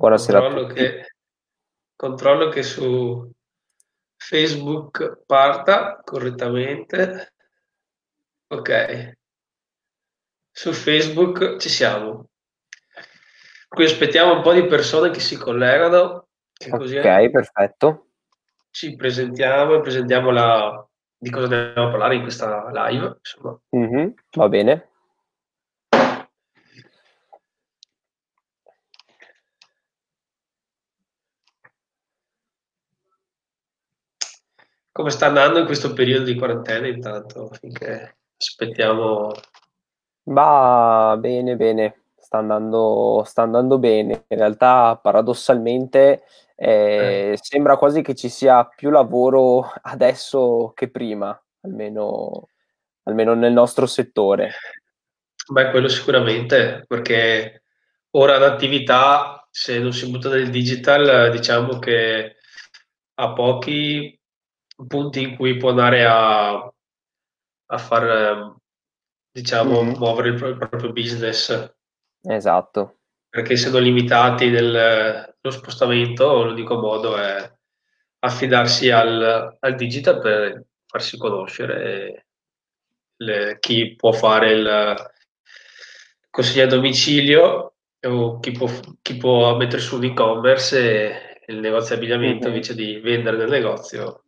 [0.00, 0.80] Buonasera controllo a tutti.
[0.80, 1.14] Che,
[1.94, 3.30] controllo che su
[4.16, 7.34] Facebook parta correttamente.
[8.46, 9.12] Ok.
[10.50, 12.30] Su Facebook ci siamo.
[13.68, 16.28] Qui aspettiamo un po' di persone che si collegano.
[16.54, 18.06] Che così ok, perfetto.
[18.70, 23.20] Ci presentiamo e presentiamo la, di cosa dobbiamo parlare in questa live.
[23.76, 24.89] Mm-hmm, va bene.
[35.00, 39.32] Come sta andando in questo periodo di quarantena intanto, finché aspettiamo...
[40.24, 44.26] Va bene, bene, sta andando, sta andando bene.
[44.28, 47.38] In realtà, paradossalmente, eh, eh.
[47.40, 52.48] sembra quasi che ci sia più lavoro adesso che prima, almeno,
[53.04, 54.52] almeno nel nostro settore.
[55.48, 57.62] Beh, quello sicuramente, perché
[58.10, 62.36] ora l'attività, se non si butta nel digital, diciamo che
[63.14, 64.19] a pochi
[64.86, 68.56] punti in cui può andare a, a far,
[69.30, 69.96] diciamo, mm-hmm.
[69.96, 71.74] muovere il, il proprio business.
[72.22, 72.98] Esatto.
[73.28, 77.58] Perché essendo limitati nello spostamento, l'unico modo è
[78.20, 82.26] affidarsi al, al digital per farsi conoscere
[83.16, 85.12] le, chi può fare il
[86.28, 88.68] consiglio a domicilio o chi può,
[89.00, 92.54] chi può mettere su un e-commerce e il negozio di abbigliamento mm-hmm.
[92.54, 94.24] invece di vendere nel negozio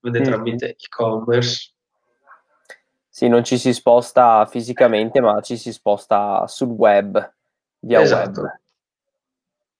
[0.00, 0.70] vende tramite mm.
[0.70, 1.72] e-commerce.
[3.08, 7.34] Sì, non ci si sposta fisicamente, ma ci si sposta sul web,
[7.80, 8.40] via esatto.
[8.42, 8.60] web.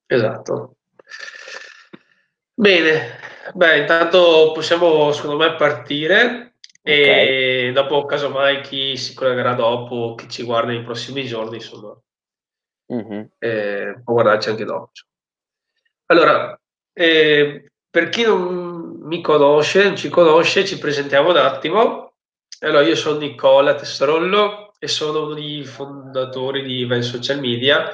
[0.07, 0.77] Esatto.
[2.53, 3.19] Bene,
[3.55, 7.69] beh, intanto possiamo secondo me partire okay.
[7.69, 11.97] e dopo casomai chi si collegherà dopo, chi ci guarda nei prossimi giorni, insomma,
[12.93, 13.25] mm-hmm.
[13.39, 14.91] eh, può guardarci anche dopo.
[16.07, 16.61] Allora,
[16.93, 18.70] eh, per chi non
[19.03, 22.15] mi conosce, non ci conosce, ci presentiamo un attimo.
[22.61, 27.91] Allora, io sono Nicola Tesserollo e sono uno dei fondatori di Event Social Media,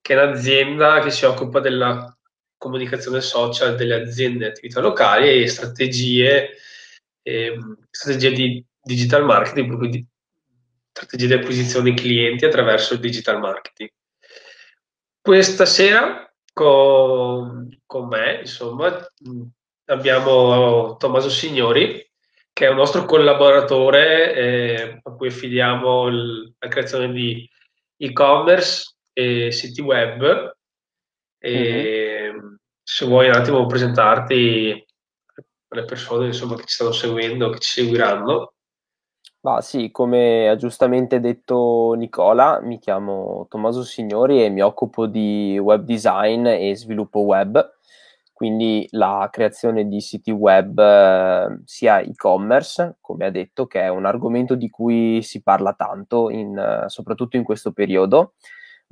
[0.00, 2.14] che è un'azienda che si occupa della
[2.56, 6.50] comunicazione social delle aziende e attività locali e strategie,
[7.22, 7.58] eh,
[7.90, 10.06] strategie di digital marketing, quindi
[10.92, 13.90] strategie di acquisizione clienti attraverso il digital marketing.
[15.20, 19.06] Questa sera con, con me, insomma,
[19.90, 22.08] abbiamo Tommaso Signori,
[22.52, 27.48] che è un nostro collaboratore eh, a cui affidiamo il, la creazione di
[27.96, 30.56] e-commerce e siti web.
[31.38, 32.54] E mm-hmm.
[32.82, 34.84] Se vuoi un attimo presentarti
[35.68, 38.52] alle persone insomma, che ci stanno seguendo, che ci seguiranno.
[39.38, 45.56] Bah, sì, come ha giustamente detto Nicola, mi chiamo Tommaso Signori e mi occupo di
[45.58, 47.78] web design e sviluppo web
[48.40, 54.06] quindi la creazione di siti web eh, sia e-commerce, come ha detto, che è un
[54.06, 58.32] argomento di cui si parla tanto, in, soprattutto in questo periodo,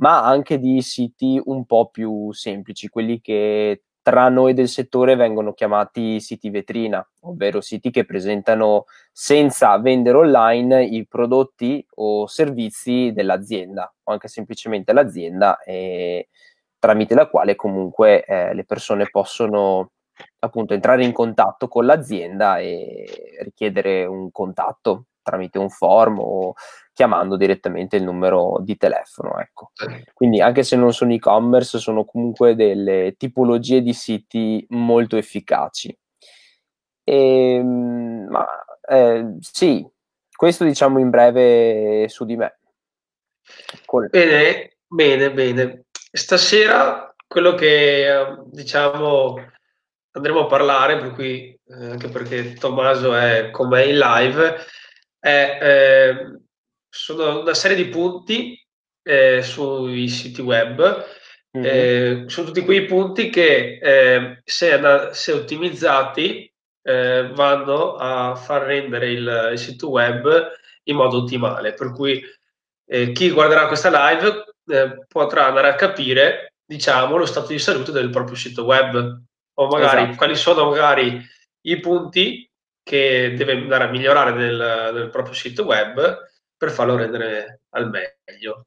[0.02, 5.54] ma anche di siti un po' più semplici, quelli che tra noi del settore vengono
[5.54, 13.90] chiamati siti vetrina, ovvero siti che presentano senza vendere online i prodotti o servizi dell'azienda
[14.02, 16.28] o anche semplicemente l'azienda e
[16.78, 19.90] tramite la quale comunque eh, le persone possono
[20.40, 26.54] appunto entrare in contatto con l'azienda e richiedere un contatto tramite un form o
[26.92, 29.38] chiamando direttamente il numero di telefono.
[29.38, 29.70] Ecco.
[30.14, 35.96] Quindi anche se non sono e-commerce, sono comunque delle tipologie di siti molto efficaci.
[37.04, 38.46] E, ehm, ma
[38.88, 39.86] eh, sì,
[40.34, 42.58] questo diciamo in breve su di me.
[43.84, 44.08] Col...
[44.08, 45.84] Bene, bene, bene.
[46.18, 49.36] Stasera quello che diciamo
[50.10, 54.56] andremo a parlare, per cui, eh, anche perché Tommaso è con me in live,
[55.18, 56.40] è, eh,
[56.88, 58.60] sono una serie di punti
[59.02, 61.06] eh, sui siti web.
[61.56, 62.26] Mm-hmm.
[62.26, 69.48] sono tutti quei punti che eh, se, se, ottimizzati eh, vanno a far rendere il,
[69.52, 70.50] il, sito web
[70.84, 71.72] in modo ottimale.
[71.72, 72.22] Per cui
[72.86, 77.92] eh, chi guarderà questa live eh, potrà andare a capire, diciamo, lo stato di salute
[77.92, 79.22] del proprio sito web
[79.54, 80.16] o magari esatto.
[80.16, 81.20] quali sono magari
[81.62, 82.48] i punti
[82.82, 86.26] che deve andare a migliorare nel, nel proprio sito web
[86.56, 88.66] per farlo rendere al meglio.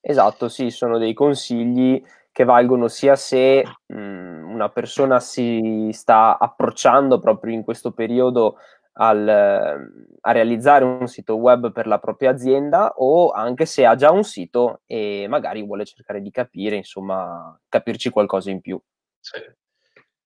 [0.00, 2.02] Esatto, sì, sono dei consigli
[2.32, 8.56] che valgono sia se mh, una persona si sta approcciando proprio in questo periodo
[8.94, 14.10] al, a realizzare un sito web per la propria azienda o anche se ha già
[14.10, 18.80] un sito e magari vuole cercare di capire, insomma, capirci qualcosa in più.
[19.20, 19.40] Sì.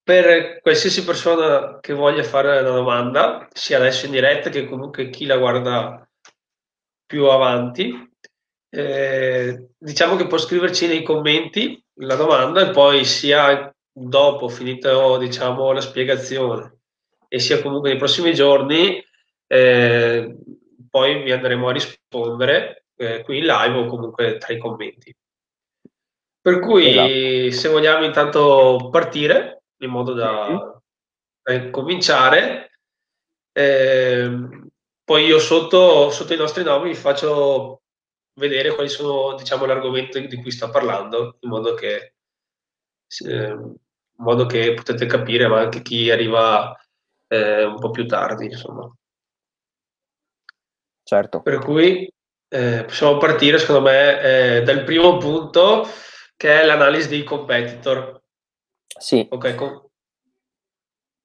[0.03, 5.25] Per qualsiasi persona che voglia fare una domanda, sia adesso in diretta che comunque chi
[5.25, 6.07] la guarda
[7.05, 8.09] più avanti,
[8.69, 15.71] eh, diciamo che può scriverci nei commenti la domanda e poi sia dopo finita diciamo,
[15.71, 16.76] la spiegazione
[17.27, 19.03] e sia comunque nei prossimi giorni
[19.47, 20.35] eh,
[20.89, 25.15] poi vi andremo a rispondere eh, qui in live o comunque tra i commenti.
[26.41, 27.51] Per cui esatto.
[27.51, 30.81] se vogliamo intanto partire in modo da,
[31.41, 32.71] da cominciare,
[33.51, 34.49] eh,
[35.03, 37.81] poi io sotto, sotto, i nostri nomi vi faccio
[38.35, 42.13] vedere quali sono diciamo, l'argomento di cui sto parlando, in modo che,
[43.25, 43.75] eh, in
[44.15, 46.75] modo che potete capire, ma anche chi arriva
[47.27, 48.91] eh, un po' più tardi, insomma.
[51.03, 51.41] Certo.
[51.41, 52.11] Per cui
[52.49, 55.87] eh, possiamo partire, secondo me, eh, dal primo punto,
[56.35, 58.21] che è l'analisi dei competitor.
[58.99, 59.27] Sì.
[59.29, 59.87] Ok, com-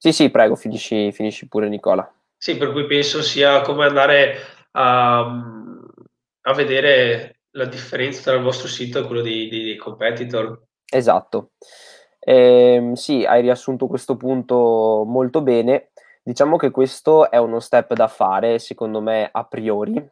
[0.02, 2.12] sì, sì, prego, finisci, finisci pure Nicola.
[2.36, 4.34] Sì, per cui penso sia come andare
[4.72, 10.60] a, a vedere la differenza tra il vostro sito e quello dei, dei, dei competitor.
[10.92, 11.52] Esatto.
[12.18, 15.91] Eh, sì, hai riassunto questo punto molto bene.
[16.24, 20.08] Diciamo che questo è uno step da fare, secondo me, a priori,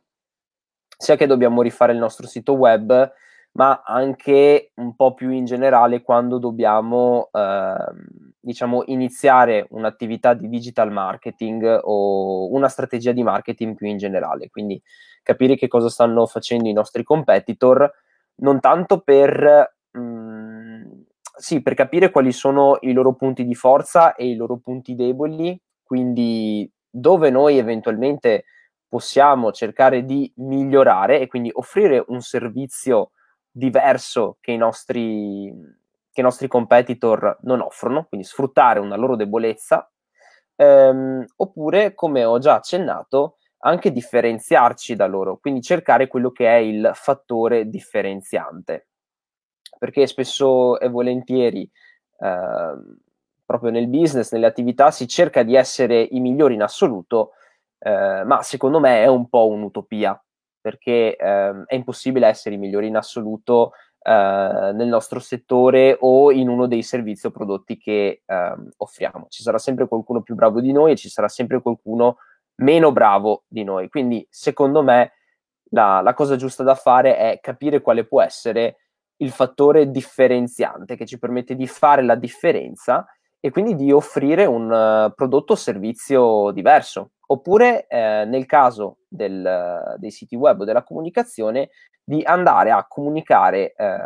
[0.98, 3.12] sia che dobbiamo rifare il nostro sito web,
[3.52, 7.74] ma anche un po' più in generale quando dobbiamo, eh,
[8.40, 14.50] diciamo, iniziare un'attività di digital marketing o una strategia di marketing più in generale.
[14.50, 14.82] Quindi
[15.22, 17.88] capire che cosa stanno facendo i nostri competitor,
[18.36, 19.76] non tanto per...
[19.96, 20.90] Mm,
[21.36, 25.58] sì, per capire quali sono i loro punti di forza e i loro punti deboli
[25.90, 28.44] quindi dove noi eventualmente
[28.86, 33.10] possiamo cercare di migliorare e quindi offrire un servizio
[33.50, 35.52] diverso che i nostri,
[36.12, 39.90] che i nostri competitor non offrono, quindi sfruttare una loro debolezza,
[40.54, 46.58] ehm, oppure, come ho già accennato, anche differenziarci da loro, quindi cercare quello che è
[46.58, 48.86] il fattore differenziante.
[49.76, 51.68] Perché spesso e volentieri
[52.20, 52.74] eh,
[53.50, 57.32] proprio nel business, nelle attività, si cerca di essere i migliori in assoluto,
[57.80, 60.22] eh, ma secondo me è un po' un'utopia,
[60.60, 66.48] perché eh, è impossibile essere i migliori in assoluto eh, nel nostro settore o in
[66.48, 69.26] uno dei servizi o prodotti che ehm, offriamo.
[69.28, 72.18] Ci sarà sempre qualcuno più bravo di noi e ci sarà sempre qualcuno
[72.58, 73.88] meno bravo di noi.
[73.88, 75.14] Quindi, secondo me,
[75.70, 78.76] la, la cosa giusta da fare è capire quale può essere
[79.16, 83.04] il fattore differenziante che ci permette di fare la differenza
[83.40, 87.12] e quindi di offrire un uh, prodotto o servizio diverso.
[87.30, 91.70] Oppure, eh, nel caso del, dei siti web o della comunicazione,
[92.02, 93.98] di andare a comunicare eh,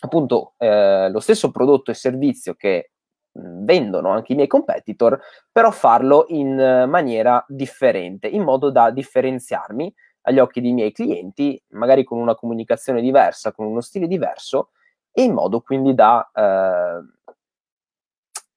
[0.00, 2.90] appunto eh, lo stesso prodotto e servizio che
[3.30, 5.20] mh, vendono anche i miei competitor,
[5.52, 12.02] però farlo in maniera differente, in modo da differenziarmi agli occhi dei miei clienti, magari
[12.02, 14.70] con una comunicazione diversa, con uno stile diverso,
[15.12, 17.23] e in modo quindi da eh,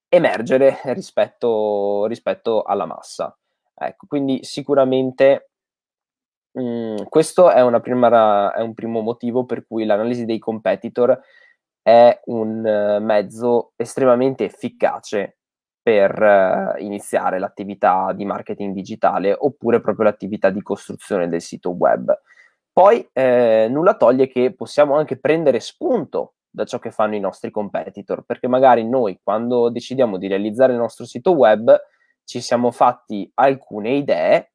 [0.09, 3.35] emergere rispetto, rispetto alla massa.
[3.73, 5.51] Ecco, quindi sicuramente
[6.51, 11.19] mh, mhmm, questo è, prima, è, un primo motivo per cui l'analisi dei competitor
[11.81, 15.37] è un uh, mezzo estremamente efficace
[15.81, 22.13] per uh, iniziare l'attività di marketing digitale oppure proprio l'attività di costruzione del sito web.
[22.77, 27.51] Poi eh, nulla toglie che possiamo anche prendere spunto da ciò che fanno i nostri
[27.51, 31.79] competitor, perché magari noi quando decidiamo di realizzare il nostro sito web
[32.23, 34.53] ci siamo fatti alcune idee,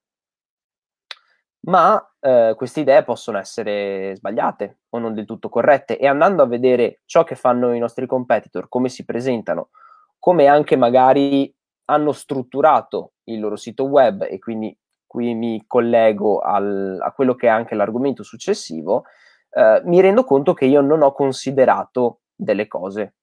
[1.66, 5.96] ma eh, queste idee possono essere sbagliate o non del tutto corrette.
[5.96, 9.70] E andando a vedere ciò che fanno i nostri competitor, come si presentano,
[10.18, 11.54] come anche magari
[11.84, 17.46] hanno strutturato il loro sito web e quindi qui mi collego al, a quello che
[17.46, 19.04] è anche l'argomento successivo,
[19.52, 23.14] eh, mi rendo conto che io non ho considerato delle cose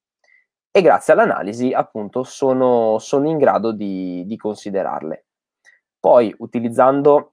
[0.70, 5.26] e grazie all'analisi appunto sono, sono in grado di, di considerarle.
[5.98, 7.32] Poi utilizzando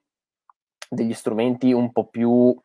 [0.90, 2.56] degli strumenti un po' più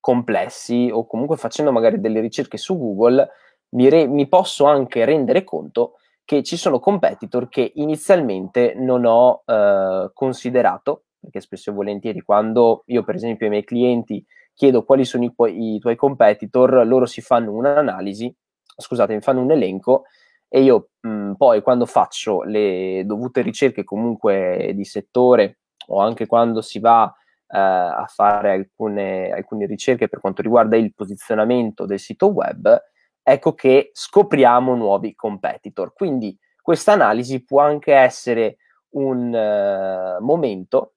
[0.00, 3.28] complessi o comunque facendo magari delle ricerche su Google,
[3.70, 9.42] mi, re- mi, posso anche rendere conto che ci sono competitor che inizialmente non ho
[9.44, 14.24] eh, considerato, perché spesso e volentieri quando io per esempio ai miei clienti
[14.54, 18.34] chiedo quali sono i, i tuoi competitor, loro si fanno un'analisi,
[18.76, 20.04] scusate, mi fanno un elenco
[20.48, 25.58] e io mh, poi quando faccio le dovute ricerche comunque di settore
[25.88, 27.12] o anche quando si va
[27.48, 32.82] eh, a fare alcune, alcune ricerche per quanto riguarda il posizionamento del sito web,
[33.22, 35.92] ecco che scopriamo nuovi competitor.
[35.92, 38.56] Quindi questa analisi può anche essere
[38.94, 40.93] un uh, momento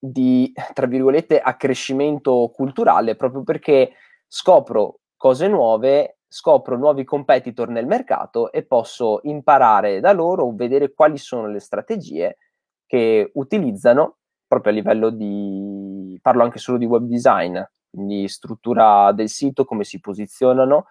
[0.00, 3.92] di, tra virgolette, accrescimento culturale, proprio perché
[4.26, 11.18] scopro cose nuove, scopro nuovi competitor nel mercato e posso imparare da loro, vedere quali
[11.18, 12.38] sono le strategie
[12.86, 14.16] che utilizzano
[14.46, 19.84] proprio a livello di, parlo anche solo di web design, quindi struttura del sito, come
[19.84, 20.86] si posizionano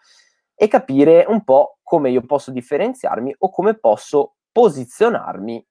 [0.55, 5.65] e capire un po' come io posso differenziarmi o come posso posizionarmi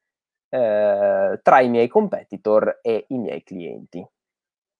[0.48, 4.06] eh, tra i miei competitor e i miei clienti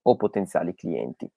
[0.03, 1.31] o potenziali clienti.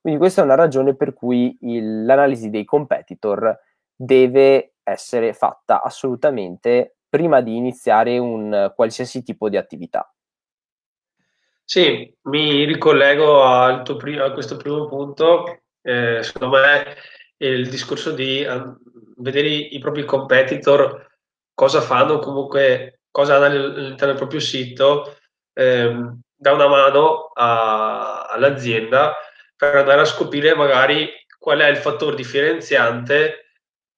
[0.00, 3.58] Quindi questa è una ragione per cui il, l'analisi dei competitor
[3.94, 10.12] deve essere fatta assolutamente prima di iniziare un qualsiasi tipo di attività.
[11.64, 15.60] Sì, mi ricollego al tuo pri- a questo primo punto.
[15.82, 16.96] Eh, secondo me
[17.38, 18.74] il discorso di uh,
[19.18, 21.06] vedere i, propri competitor
[21.54, 25.16] cosa fanno, comunque cosa hanno all'interno del proprio sito,
[25.54, 29.14] ehm, dà una mano a, all'azienda
[29.56, 33.52] per andare a scoprire magari qual è il fattore differenziante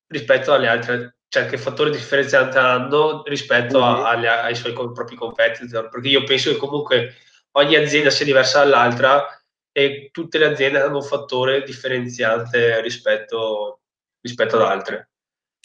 [0.06, 5.88] rispetto alle altre, cioè che fattore differenziante hanno rispetto a, agli, ai suoi propri competitor,
[5.88, 7.14] perché io penso che comunque
[7.52, 9.26] ogni azienda sia diversa dall'altra
[9.72, 13.80] e tutte le aziende hanno un fattore differenziante rispetto,
[14.20, 15.09] rispetto ad altre.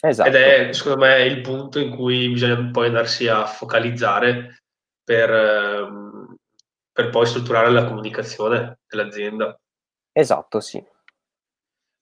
[0.00, 0.28] Esatto.
[0.28, 4.62] Ed è secondo me il punto in cui bisogna poi andarsi a focalizzare
[5.02, 6.36] per, ehm,
[6.92, 9.58] per poi strutturare la comunicazione dell'azienda.
[10.12, 10.84] Esatto, sì.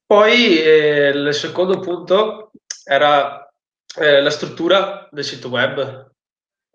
[0.07, 2.51] Poi eh, il secondo punto
[2.85, 3.49] era
[3.97, 6.11] eh, la struttura del sito web.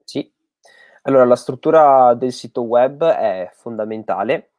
[0.04, 0.32] Sì,
[1.04, 4.52] allora, la struttura del sito web è fondamentale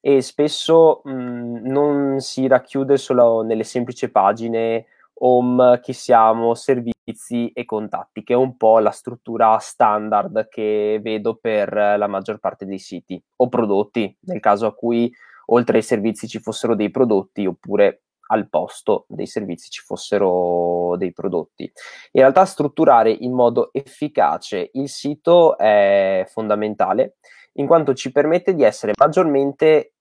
[0.00, 4.86] e spesso mh, non si racchiude solo nelle semplici pagine
[5.18, 11.36] home, chi siamo, servizi e contatti, che è un po' la struttura standard che vedo
[11.36, 15.12] per la maggior parte dei siti o prodotti, nel caso a cui
[15.46, 21.12] oltre ai servizi ci fossero dei prodotti oppure al posto dei servizi ci fossero dei
[21.12, 21.62] prodotti.
[21.62, 27.16] In realtà strutturare in modo efficace il sito è fondamentale
[27.54, 29.92] in quanto ci permette di essere maggiormente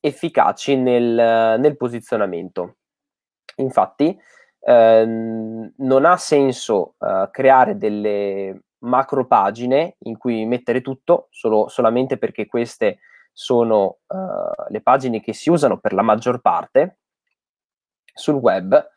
[0.00, 2.76] efficaci nel, nel posizionamento.
[3.56, 4.18] Infatti
[4.60, 12.16] ehm, non ha senso eh, creare delle macro pagine in cui mettere tutto solo, solamente
[12.18, 12.98] perché queste
[13.32, 16.98] sono uh, le pagine che si usano per la maggior parte
[18.12, 18.90] sul web,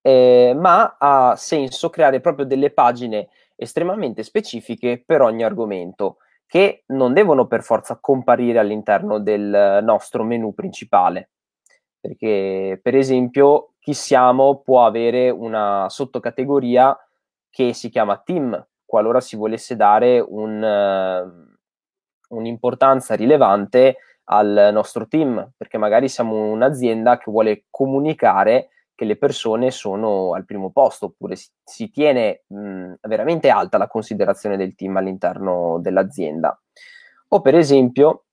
[0.00, 7.12] eh, ma ha senso creare proprio delle pagine estremamente specifiche per ogni argomento che non
[7.12, 11.30] devono per forza comparire all'interno del nostro menu principale.
[12.00, 16.94] Perché, per esempio, chi siamo può avere una sottocategoria
[17.48, 25.52] che si chiama team, qualora si volesse dare un, uh, un'importanza rilevante al nostro team,
[25.56, 31.36] perché magari siamo un'azienda che vuole comunicare che le persone sono al primo posto, oppure
[31.36, 36.60] si, si tiene mh, veramente alta la considerazione del team all'interno dell'azienda.
[37.28, 38.24] O per esempio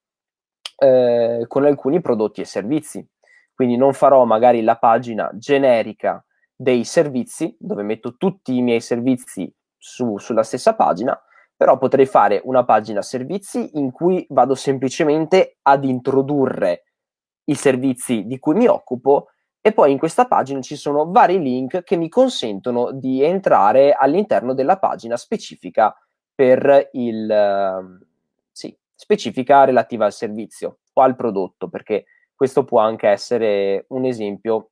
[0.78, 3.08] eh, con alcuni prodotti e servizi.
[3.56, 9.52] Quindi non farò magari la pagina generica dei servizi, dove metto tutti i miei servizi
[9.78, 11.18] su, sulla stessa pagina,
[11.56, 16.84] però potrei fare una pagina servizi in cui vado semplicemente ad introdurre
[17.46, 19.30] i servizi di cui mi occupo
[19.62, 24.54] e poi in questa pagina ci sono vari link che mi consentono di entrare all'interno
[24.54, 25.96] della pagina specifica
[26.36, 28.06] per il uh,
[28.52, 34.72] sì, specifica relativa al servizio o al prodotto, perché questo può anche essere un esempio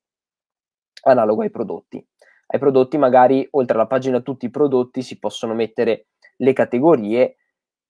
[1.02, 2.06] analogo ai prodotti.
[2.46, 7.36] Ai prodotti magari oltre alla pagina tutti i prodotti si possono mettere le categorie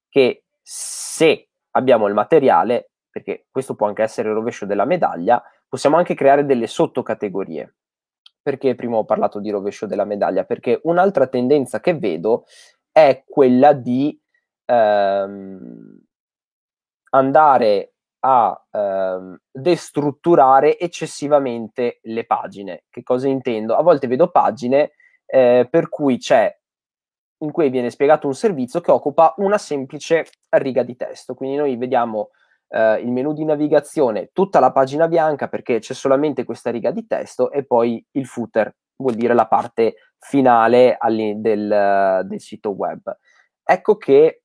[0.08, 5.96] che se abbiamo il materiale, perché questo può anche essere il rovescio della medaglia, possiamo
[5.96, 7.74] anche creare delle sottocategorie.
[8.40, 10.44] Perché prima ho parlato di rovescio della medaglia?
[10.44, 12.44] Perché un'altra tendenza che vedo
[12.92, 14.18] è quella di
[14.66, 15.98] ehm,
[17.10, 17.93] andare
[18.26, 22.84] a ehm, destrutturare eccessivamente le pagine.
[22.88, 23.76] Che cosa intendo?
[23.76, 24.92] A volte vedo pagine
[25.26, 26.54] eh, per cui c'è
[27.38, 31.34] in cui viene spiegato un servizio che occupa una semplice riga di testo.
[31.34, 32.30] Quindi noi vediamo
[32.68, 37.06] eh, il menu di navigazione, tutta la pagina bianca perché c'è solamente questa riga di
[37.06, 40.96] testo e poi il footer, vuol dire la parte finale
[41.36, 43.14] del, del sito web.
[43.62, 44.43] Ecco che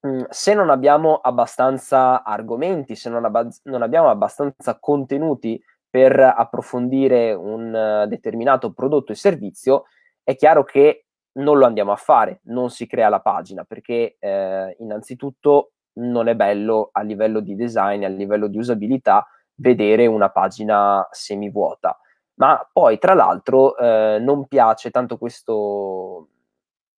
[0.00, 7.32] mh, se non abbiamo abbastanza argomenti, se non, abbaz- non abbiamo abbastanza contenuti per approfondire
[7.32, 9.84] un uh, determinato prodotto e servizio,
[10.22, 14.76] è chiaro che non lo andiamo a fare, non si crea la pagina, perché eh,
[14.78, 21.06] innanzitutto non è bello a livello di design, a livello di usabilità, vedere una pagina
[21.10, 21.98] semivuota.
[22.34, 26.28] Ma poi, tra l'altro, eh, non piace tanto questo,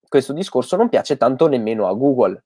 [0.09, 2.43] questo discorso, non piace tanto nemmeno a Google.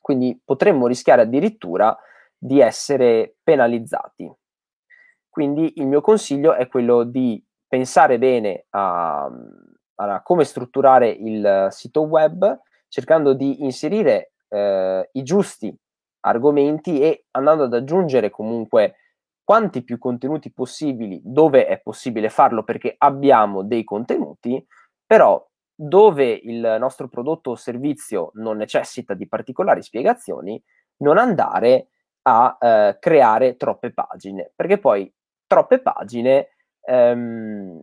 [0.00, 1.96] Quindi potremmo rischiare addirittura
[2.36, 4.32] di essere penalizzati.
[5.28, 9.30] Quindi il mio consiglio è quello di pensare bene a,
[9.96, 15.74] a come strutturare il sito web, cercando di inserire eh, i giusti
[16.22, 18.96] argomenti e andando ad aggiungere comunque
[19.44, 24.64] quanti più contenuti possibili dove è possibile farlo perché abbiamo dei contenuti,
[25.04, 25.44] però
[25.82, 30.62] dove il nostro prodotto o servizio non necessita di particolari spiegazioni,
[30.98, 31.88] non andare
[32.22, 35.10] a eh, creare troppe pagine, perché poi
[35.46, 36.48] troppe pagine
[36.82, 37.82] ehm,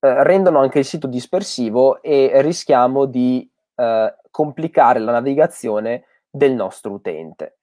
[0.00, 6.92] eh, rendono anche il sito dispersivo e rischiamo di eh, complicare la navigazione del nostro
[6.92, 7.58] utente.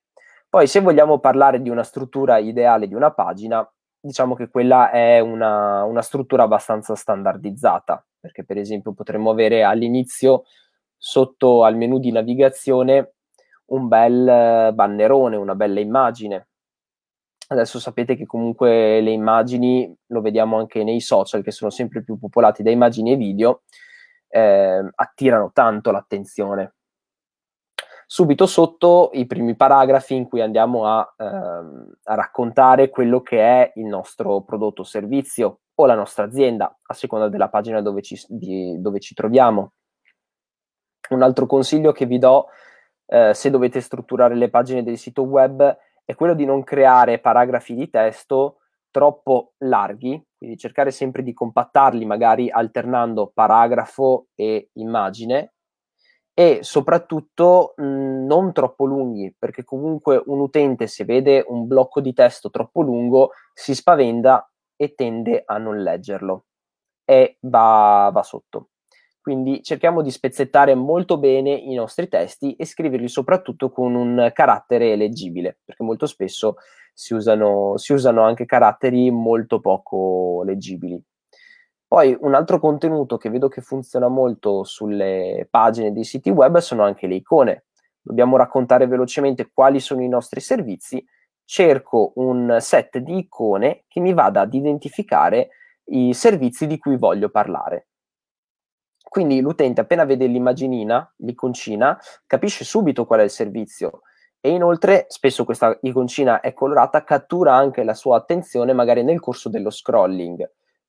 [0.48, 3.68] Poi se vogliamo parlare di una struttura ideale di una pagina,
[4.06, 10.44] diciamo che quella è una, una struttura abbastanza standardizzata, perché per esempio potremmo avere all'inizio
[10.96, 13.14] sotto al menu di navigazione
[13.68, 16.50] un bel bannerone, una bella immagine.
[17.48, 22.20] Adesso sapete che comunque le immagini, lo vediamo anche nei social, che sono sempre più
[22.20, 23.64] popolati da immagini e video,
[24.28, 26.75] eh, attirano tanto l'attenzione.
[28.08, 33.72] Subito sotto i primi paragrafi in cui andiamo a, ehm, a raccontare quello che è
[33.76, 38.16] il nostro prodotto o servizio o la nostra azienda, a seconda della pagina dove ci,
[38.28, 39.74] di, dove ci troviamo.
[41.10, 42.48] Un altro consiglio che vi do
[43.08, 47.74] eh, se dovete strutturare le pagine del sito web è quello di non creare paragrafi
[47.74, 48.60] di testo
[48.92, 55.55] troppo larghi, quindi cercare sempre di compattarli magari alternando paragrafo e immagine
[56.38, 62.14] e soprattutto mh, non troppo lunghi, perché comunque un utente se vede un blocco di
[62.14, 66.46] testo troppo lungo si spaventa e tende a non leggerlo
[67.06, 68.70] e va, va sotto.
[69.22, 74.96] Quindi cerchiamo di spezzettare molto bene i nostri testi e scriverli soprattutto con un carattere
[74.96, 76.58] leggibile, perché molto spesso
[76.94, 81.02] si usano, si usano anche caratteri molto poco leggibili.
[81.96, 86.84] Poi un altro contenuto che vedo che funziona molto sulle pagine dei siti web sono
[86.84, 87.68] anche le icone.
[88.02, 91.02] Dobbiamo raccontare velocemente quali sono i nostri servizi.
[91.46, 95.52] Cerco un set di icone che mi vada ad identificare
[95.86, 97.88] i servizi di cui voglio parlare.
[99.02, 104.02] Quindi l'utente appena vede l'immaginina, l'iconcina, capisce subito qual è il servizio
[104.42, 109.48] e inoltre spesso questa iconcina è colorata, cattura anche la sua attenzione magari nel corso
[109.48, 110.46] dello scrolling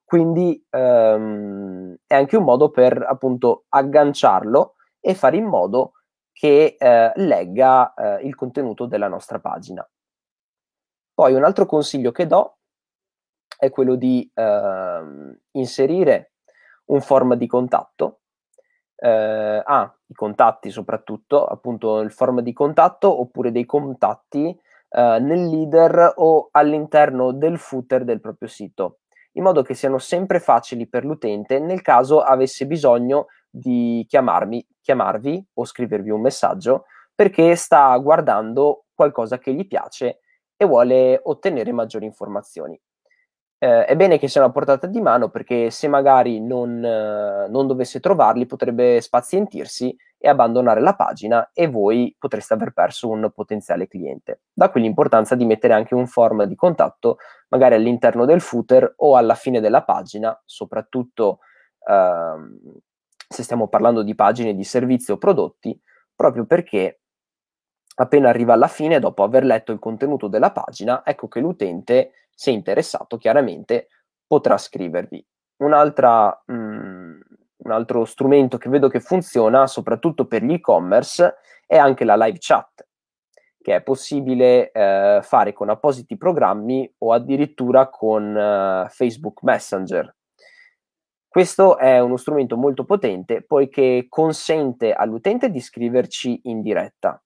[0.07, 5.95] quindi ehm, è anche un modo per appunto agganciarlo e fare in modo
[6.33, 9.87] che eh, legga eh, il contenuto della nostra pagina.
[11.13, 12.59] Poi un altro consiglio che do
[13.59, 16.35] è quello di eh, inserire
[16.87, 18.21] un form di contatto.
[18.95, 24.57] Eh, ah, i contatti soprattutto, appunto il form di contatto oppure dei contatti
[24.89, 28.99] eh, nel leader o all'interno del footer del proprio sito
[29.37, 35.47] in modo che siano sempre facili per l'utente nel caso avesse bisogno di chiamarmi, chiamarvi
[35.55, 40.21] o scrivervi un messaggio perché sta guardando qualcosa che gli piace
[40.57, 42.79] e vuole ottenere maggiori informazioni.
[43.59, 47.67] Eh, è bene che siano a portata di mano perché se magari non, eh, non
[47.67, 53.87] dovesse trovarli potrebbe spazientirsi e abbandonare la pagina e voi potreste aver perso un potenziale
[53.87, 54.41] cliente.
[54.53, 59.17] Da qui l'importanza di mettere anche un form di contatto magari all'interno del footer o
[59.17, 61.41] alla fine della pagina, soprattutto
[61.87, 62.61] ehm,
[63.29, 65.79] se stiamo parlando di pagine di servizi o prodotti,
[66.15, 67.01] proprio perché
[67.97, 72.51] appena arriva alla fine, dopo aver letto il contenuto della pagina, ecco che l'utente, se
[72.51, 73.89] interessato, chiaramente
[74.27, 75.25] potrà scrivervi.
[75.59, 77.21] Un'altra mh, mm,
[77.67, 82.39] un altro strumento che vedo che funziona soprattutto per gli e-commerce è anche la live
[82.41, 82.87] chat,
[83.61, 90.15] che è possibile eh, fare con appositi programmi o addirittura con eh, Facebook Messenger.
[91.29, 97.21] Questo è uno strumento molto potente poiché consente all'utente di scriverci in diretta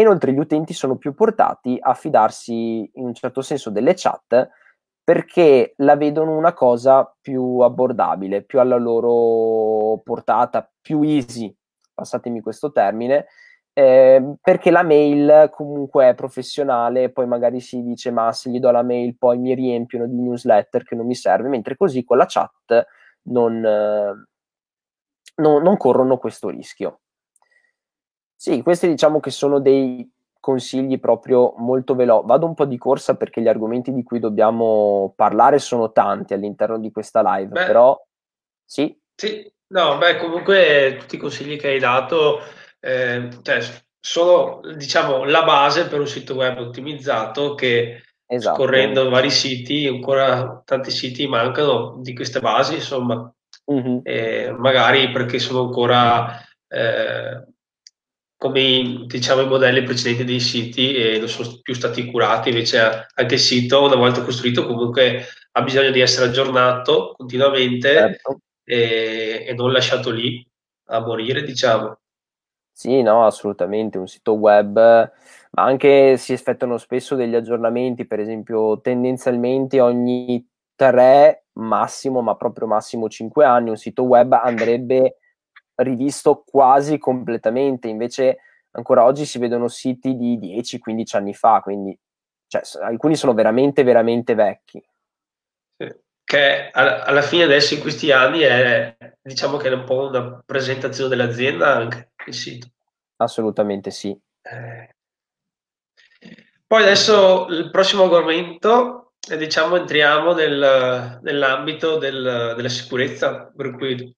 [0.00, 4.50] inoltre gli utenti sono più portati a fidarsi in un certo senso delle chat
[5.04, 11.54] perché la vedono una cosa più abbordabile, più alla loro portata, più easy,
[11.92, 13.26] passatemi questo termine,
[13.74, 18.70] eh, perché la mail comunque è professionale, poi magari si dice ma se gli do
[18.70, 22.26] la mail poi mi riempiono di newsletter che non mi serve, mentre così con la
[22.26, 22.86] chat
[23.24, 24.26] non, eh,
[25.36, 27.00] non, non corrono questo rischio.
[28.36, 30.08] Sì, questi diciamo che sono dei
[30.44, 32.26] consigli proprio molto veloci.
[32.26, 36.78] Vado un po' di corsa perché gli argomenti di cui dobbiamo parlare sono tanti all'interno
[36.78, 37.98] di questa live, beh, però
[38.62, 38.94] sì.
[39.14, 42.40] Sì, no, beh, comunque tutti i consigli che hai dato
[42.78, 43.60] eh, cioè,
[43.98, 48.56] sono diciamo la base per un sito web ottimizzato che esatto.
[48.56, 53.32] scorrendo vari siti, ancora tanti siti mancano di queste basi, insomma,
[53.72, 54.00] mm-hmm.
[54.02, 57.53] eh, magari perché sono ancora eh,
[58.44, 63.34] come diciamo i modelli precedenti dei siti e non sono più stati curati, invece anche
[63.36, 68.40] il sito una volta costruito comunque ha bisogno di essere aggiornato continuamente certo.
[68.62, 70.46] e, e, non lasciato lì
[70.88, 71.98] a morire, diciamo.
[72.70, 78.78] Sì, no, assolutamente, un sito web, ma anche si effettuano spesso degli aggiornamenti, per esempio
[78.82, 85.16] tendenzialmente ogni tre, massimo, ma proprio massimo cinque anni, un sito web andrebbe
[85.76, 88.38] rivisto quasi completamente, invece
[88.72, 91.96] ancora oggi si vedono siti di 10-15 anni fa, quindi
[92.46, 94.82] cioè, alcuni sono veramente, veramente vecchi.
[96.26, 101.10] Che alla fine adesso in questi anni è, diciamo che è un po' una presentazione
[101.10, 102.68] dell'azienda anche il sito.
[103.16, 104.18] Assolutamente sì.
[104.42, 104.94] Eh.
[106.66, 114.12] Poi adesso il prossimo argomento, diciamo, entriamo nel, nell'ambito del, della sicurezza, per cui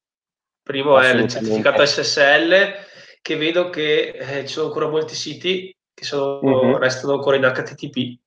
[0.66, 2.74] Primo è il certificato SSL,
[3.22, 6.74] che vedo che eh, ci sono ancora molti siti che sono, mm-hmm.
[6.78, 8.18] restano ancora in HTTP,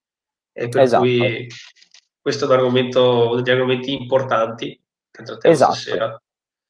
[0.54, 1.04] e per esatto.
[1.04, 1.48] cui
[2.22, 5.74] questo è un argomento, uno degli argomenti importanti che trattiamo esatto.
[5.74, 6.22] stasera.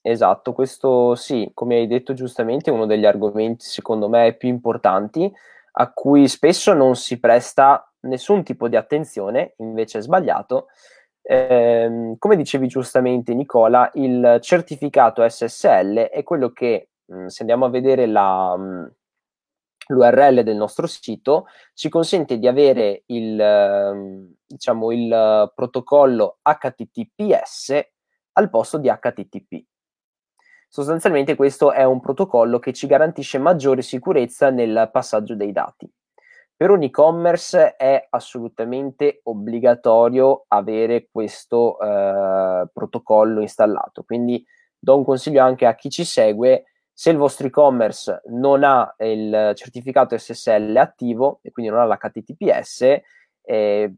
[0.01, 5.31] Esatto, questo sì, come hai detto giustamente, è uno degli argomenti secondo me più importanti
[5.73, 10.69] a cui spesso non si presta nessun tipo di attenzione, invece è sbagliato,
[11.21, 17.65] eh, come dicevi giustamente Nicola, il certificato SSL è quello che, mh, mm, se andiamo
[17.65, 18.85] a vedere la, mh, mm,
[19.89, 27.79] l'URL del nostro sito, ci consente di avere il, eh, diciamo, il protocollo HTTPS
[28.33, 29.65] al posto di HTTP.
[30.67, 35.91] Sostanzialmente questo è un protocollo che ci garantisce maggiore sicurezza nel passaggio dei dati.
[36.59, 44.45] Per un e-commerce è assolutamente obbligatorio avere questo eh, protocollo installato, quindi
[44.77, 49.53] do un consiglio anche a chi ci segue, se il vostro e-commerce non ha il
[49.55, 52.81] certificato SSL attivo e quindi non ha l'HTTPS,
[53.41, 53.93] eh,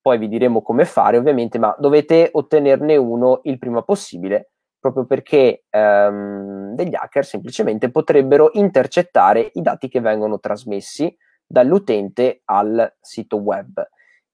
[0.00, 5.62] poi vi diremo come fare ovviamente, ma dovete ottenerne uno il prima possibile proprio perché
[5.70, 13.86] ehm, degli hacker semplicemente potrebbero intercettare i dati che vengono trasmessi dall'utente al sito web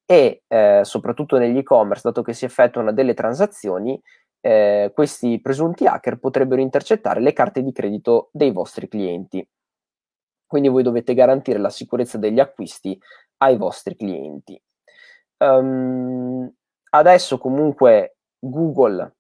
[0.04, 4.00] e eh, soprattutto negli e-commerce, dato che si effettuano delle transazioni,
[4.40, 9.46] eh, questi presunti hacker potrebbero intercettare le carte di credito dei vostri clienti.
[10.46, 13.00] Quindi voi dovete garantire la sicurezza degli acquisti
[13.38, 14.60] ai vostri clienti.
[15.38, 16.52] Um,
[16.90, 19.14] adesso comunque Google,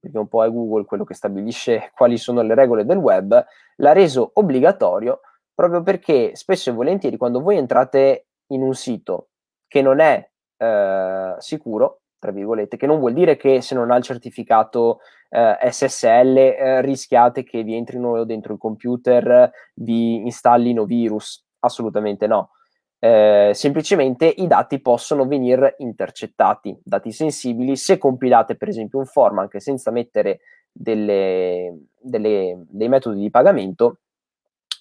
[0.00, 3.92] perché un po' è Google quello che stabilisce quali sono le regole del web, l'ha
[3.92, 5.20] reso obbligatorio
[5.68, 9.28] proprio perché spesso e volentieri quando voi entrate in un sito
[9.68, 13.96] che non è eh, sicuro, tra virgolette, che non vuol dire che se non ha
[13.96, 14.98] il certificato
[15.30, 22.50] eh, SSL eh, rischiate che vi entrino dentro il computer, vi installino virus, assolutamente no.
[22.98, 29.38] Eh, semplicemente i dati possono venire intercettati, dati sensibili, se compilate per esempio un form
[29.38, 30.40] anche senza mettere
[30.72, 33.98] delle, delle, dei metodi di pagamento,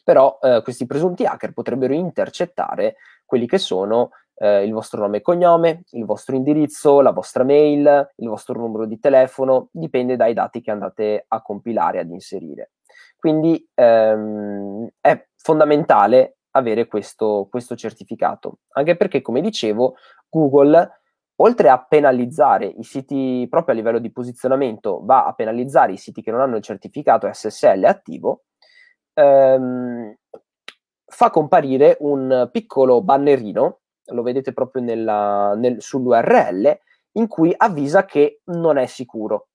[0.03, 5.21] però eh, questi presunti hacker potrebbero intercettare quelli che sono eh, il vostro nome e
[5.21, 10.61] cognome, il vostro indirizzo, la vostra mail, il vostro numero di telefono, dipende dai dati
[10.61, 12.71] che andate a compilare, ad inserire.
[13.17, 19.95] Quindi ehm, è fondamentale avere questo, questo certificato, anche perché, come dicevo,
[20.27, 21.01] Google
[21.41, 26.21] oltre a penalizzare i siti proprio a livello di posizionamento, va a penalizzare i siti
[26.21, 28.43] che non hanno il certificato SSL attivo
[29.21, 30.15] ehm,
[31.05, 36.79] fa comparire un piccolo bannerino, lo vedete proprio nella, nel, sull'URL,
[37.13, 39.47] in cui avvisa che non è sicuro.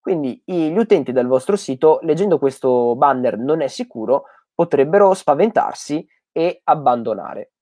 [0.00, 6.60] Quindi gli utenti del vostro sito, leggendo questo banner non è sicuro, potrebbero spaventarsi e
[6.64, 7.52] abbandonare.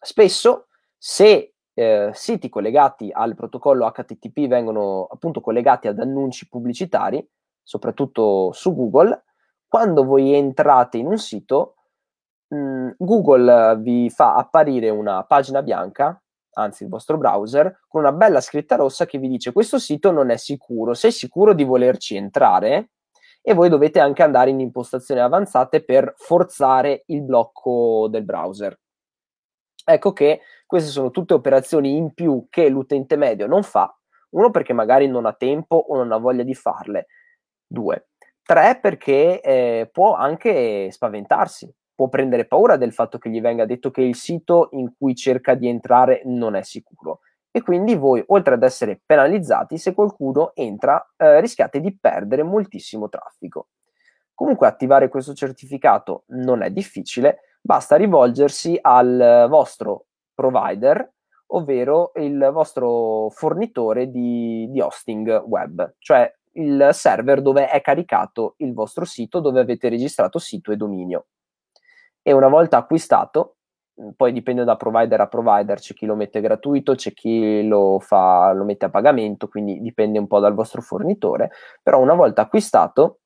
[0.00, 7.26] Spesso, se eh, siti collegati al protocollo HTTP vengono appunto collegati ad annunci pubblicitari,
[7.62, 9.24] soprattutto su Google.
[9.76, 11.74] Quando voi entrate in un sito,
[12.48, 16.18] mh, mm, Google vi fa apparire una pagina bianca,
[16.52, 20.30] anzi il vostro browser, con una bella scritta rossa che vi dice questo sito non
[20.30, 22.92] è sicuro, sei sicuro di volerci entrare?
[23.42, 28.80] E voi dovete anche andare in impostazioni avanzate per forzare il blocco del browser.
[29.84, 33.94] Ecco che queste sono tutte operazioni in più che l'utente medio non fa,
[34.30, 37.08] uno perché magari non ha tempo o non ha voglia di farle,
[37.66, 38.06] due,
[38.46, 43.90] tre perché eh, può anche spaventarsi, può prendere paura del fatto che gli venga detto
[43.90, 48.54] che il sito in cui cerca di entrare non è sicuro e quindi voi, oltre
[48.54, 53.68] ad essere penalizzati, se qualcuno entra, eh, rischiate di perdere moltissimo traffico.
[54.34, 60.04] Comunque attivare questo certificato non è difficile, basta rivolgersi al vostro
[60.34, 61.10] provider,
[61.48, 68.72] ovvero il vostro fornitore di, di hosting web, cioè il server dove è caricato il
[68.72, 71.26] vostro sito, dove avete registrato sito e dominio.
[72.22, 73.56] E una volta acquistato,
[74.14, 78.52] poi dipende da provider a provider, c'è chi lo mette gratuito, c'è chi lo, fa,
[78.52, 81.50] lo mette a pagamento, quindi dipende un po' dal vostro fornitore,
[81.82, 83.20] però una volta acquistato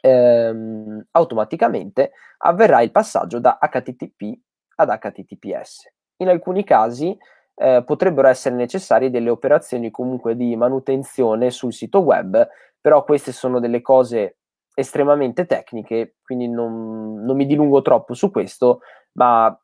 [0.00, 4.38] ehm, automaticamente avverrà il passaggio da HTTP
[4.76, 5.90] ad HTTPS.
[6.18, 7.16] In alcuni casi
[7.58, 12.48] eh, potrebbero essere necessarie delle operazioni comunque di manutenzione sul sito web,
[12.80, 14.36] però queste sono delle cose
[14.74, 18.80] estremamente tecniche, quindi non, non mi dilungo troppo su questo,
[19.12, 19.56] ma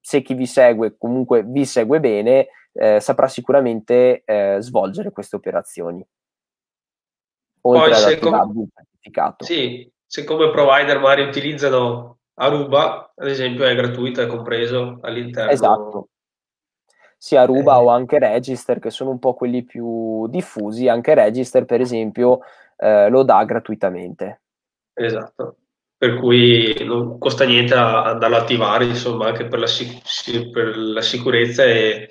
[0.00, 6.04] se chi vi segue comunque vi segue bene, eh, saprà sicuramente eh, svolgere queste operazioni.
[7.62, 9.44] Oltre Poi, se come, certificato.
[9.44, 15.50] Sì, se come provider magari utilizzano Aruba, ad esempio, è gratuito, è compreso all'interno.
[15.50, 16.08] Esatto.
[17.16, 17.80] Sia Aruba eh.
[17.80, 22.40] o anche Register, che sono un po' quelli più diffusi, anche Register, per esempio,
[22.76, 24.40] eh, lo dà gratuitamente.
[24.92, 25.56] Esatto,
[25.96, 31.02] per cui non costa niente andarlo a attivare, insomma, anche per la, sic- per la
[31.02, 32.10] sicurezza e,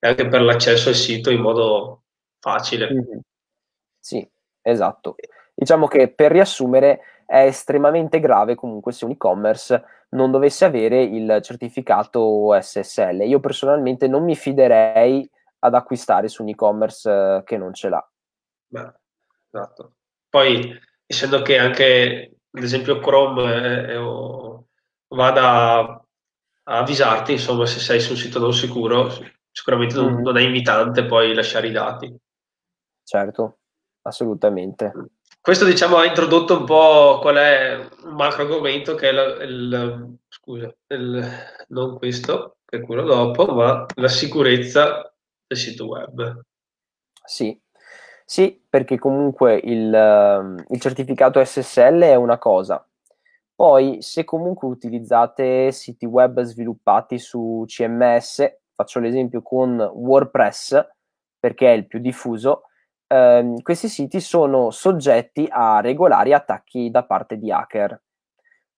[0.00, 2.04] anche per l'accesso al sito in modo
[2.38, 2.92] facile.
[2.92, 3.18] Mm-hmm.
[3.98, 4.28] Sì,
[4.62, 5.16] esatto.
[5.54, 11.40] Diciamo che per riassumere è estremamente grave comunque se un e-commerce non dovesse avere il
[11.42, 13.22] certificato SSL.
[13.22, 15.28] Io personalmente non mi fiderei
[15.60, 18.10] ad acquistare su un e-commerce eh, che non ce l'ha.
[18.66, 18.92] Beh,
[19.50, 19.94] esatto.
[20.28, 24.64] Poi, essendo che anche, ad esempio, Chrome eh, eh,
[25.08, 25.78] vada
[26.62, 29.08] a avvisarti, insomma, se sei su un sito non sicuro,
[29.50, 30.22] sicuramente non, mm.
[30.22, 32.16] non è invitante poi lasciare i dati.
[33.02, 33.58] Certo,
[34.02, 34.92] assolutamente.
[34.96, 35.04] Mm.
[35.40, 40.18] Questo diciamo ha introdotto un po' qual è un macro argomento che è la, il,
[40.28, 41.28] scusa, il,
[41.68, 45.12] non questo, che è quello dopo, ma la sicurezza
[45.46, 46.42] del sito web.
[47.24, 47.58] Sì,
[48.24, 52.84] sì perché comunque il, il certificato SSL è una cosa,
[53.60, 60.82] poi, se comunque utilizzate siti web sviluppati su CMS, faccio l'esempio con WordPress,
[61.38, 62.69] perché è il più diffuso,
[63.10, 68.00] ehm, questi siti sono soggetti a regolari attacchi da parte di hacker.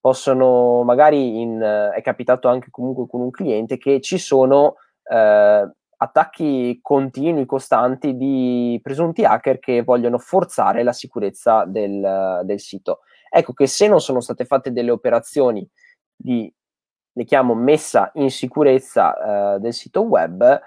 [0.01, 6.81] Possono, magari in, è capitato anche comunque con un cliente che ci sono eh, attacchi
[6.83, 13.01] continui, costanti di presunti hacker che vogliono forzare la sicurezza del, del sito.
[13.31, 15.67] Ecco che se non sono state fatte delle operazioni
[16.17, 16.53] di,
[17.13, 20.61] le chiamo, messa in sicurezza eh, del sito web,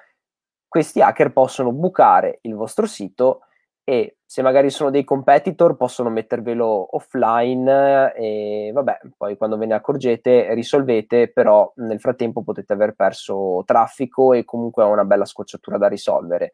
[0.68, 3.42] questi hacker possono bucare il vostro sito
[3.88, 9.76] e se magari sono dei competitor possono mettervelo offline e vabbè, poi quando ve ne
[9.76, 15.78] accorgete risolvete, però nel frattempo potete aver perso traffico e comunque ha una bella scocciatura
[15.78, 16.54] da risolvere.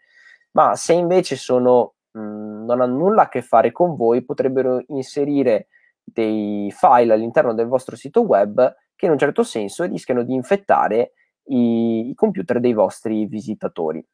[0.51, 2.19] Ma se invece sono, mh,
[2.65, 5.67] non hanno nulla a che fare con voi, potrebbero inserire
[6.03, 11.13] dei file all'interno del vostro sito web che in un certo senso rischiano di infettare
[11.45, 14.05] i, i computer dei vostri visitatori.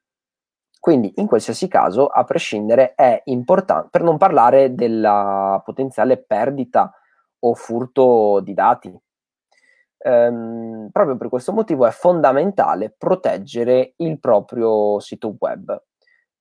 [0.87, 6.93] Quindi in qualsiasi caso, a prescindere, è importante, per non parlare della potenziale perdita
[7.39, 8.97] o furto di dati.
[9.97, 15.77] Ehm, proprio per questo motivo è fondamentale proteggere il proprio sito web.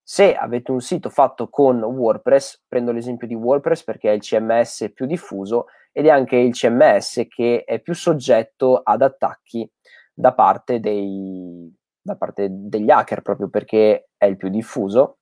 [0.00, 4.92] Se avete un sito fatto con WordPress, prendo l'esempio di WordPress perché è il CMS
[4.94, 9.68] più diffuso ed è anche il CMS che è più soggetto ad attacchi
[10.14, 11.68] da parte dei,
[12.06, 15.18] da parte degli hacker proprio perché è il più diffuso.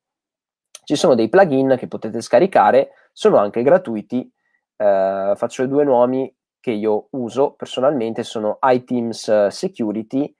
[0.84, 4.30] Ci sono dei plugin che potete scaricare, sono anche gratuiti.
[4.76, 10.32] Eh, faccio due nomi che io uso personalmente, sono iTeams Security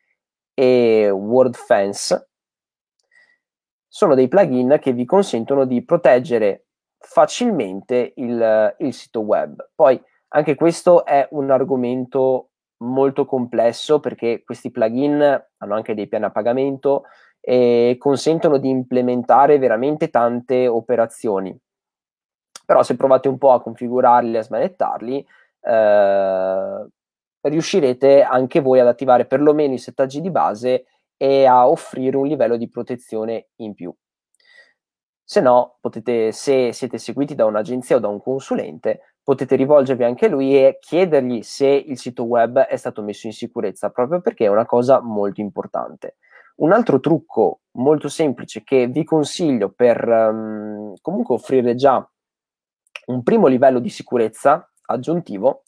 [0.52, 2.28] e WordFence.
[3.88, 6.66] sono dei plugin che vi consentono di proteggere
[6.98, 9.70] facilmente il, il sito web.
[9.72, 15.20] Poi anche questo è un argomento molto complesso perché questi plugin
[15.56, 17.04] hanno anche dei piani a pagamento
[17.40, 21.56] e consentono di implementare veramente tante operazioni.
[22.64, 25.26] Però se provate un po' a configurarli a smanettarli,
[25.60, 26.86] eh,
[27.40, 32.56] riuscirete anche voi ad attivare perlomeno i settaggi di base e a offrire un livello
[32.56, 33.94] di protezione in più.
[35.26, 40.26] Se no, potete, se siete seguiti da un'agenzia o da un consulente, potete rivolgervi anche
[40.26, 44.44] a lui e chiedergli se il sito web è stato messo in sicurezza, proprio perché
[44.44, 46.18] è una cosa molto importante.
[46.56, 52.06] Un altro trucco molto semplice che vi consiglio per um, comunque offrire già
[53.06, 55.62] un primo livello di sicurezza aggiuntivo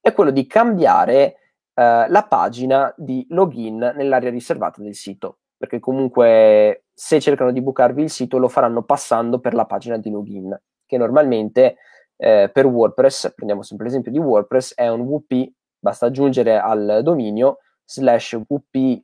[0.00, 1.36] è quello di cambiare
[1.74, 8.02] uh, la pagina di login nell'area riservata del sito, perché comunque se cercano di bucarvi
[8.02, 11.76] il sito lo faranno passando per la pagina di login, che normalmente
[12.24, 17.58] eh, per WordPress, prendiamo sempre l'esempio di WordPress, è un WP, basta aggiungere al dominio
[17.84, 19.02] slash WP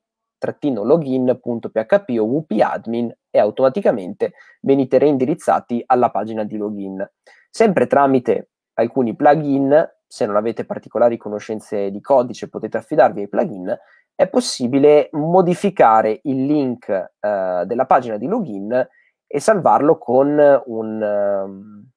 [0.61, 7.05] login.php o wp-admin e automaticamente venite reindirizzati alla pagina di login.
[7.51, 13.77] Sempre tramite alcuni plugin, se non avete particolari conoscenze di codice potete affidarvi ai plugin,
[14.15, 18.89] è possibile modificare il link uh, della pagina di login
[19.27, 21.89] e salvarlo con un, um,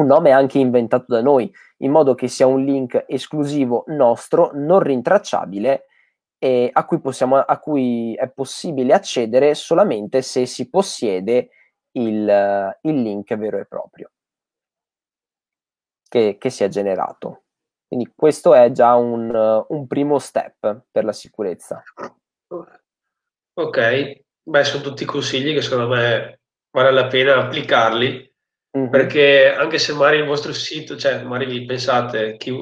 [0.00, 4.80] un nome anche inventato da noi, in modo che sia un link esclusivo nostro, non
[4.80, 5.86] rintracciabile
[6.38, 11.50] e a cui, possiamo, a cui è possibile accedere solamente se si possiede
[11.92, 14.10] il, il link vero e proprio
[16.08, 17.44] che, che, si è generato.
[17.86, 21.82] Quindi questo è già un, un primo step per la sicurezza.
[23.54, 28.31] Ok, beh, sono tutti consigli che secondo me vale la pena applicarli,
[28.76, 28.90] mm-hmm.
[28.90, 32.54] perché anche se magari il vostro sito, cioè magari vi pensate chi,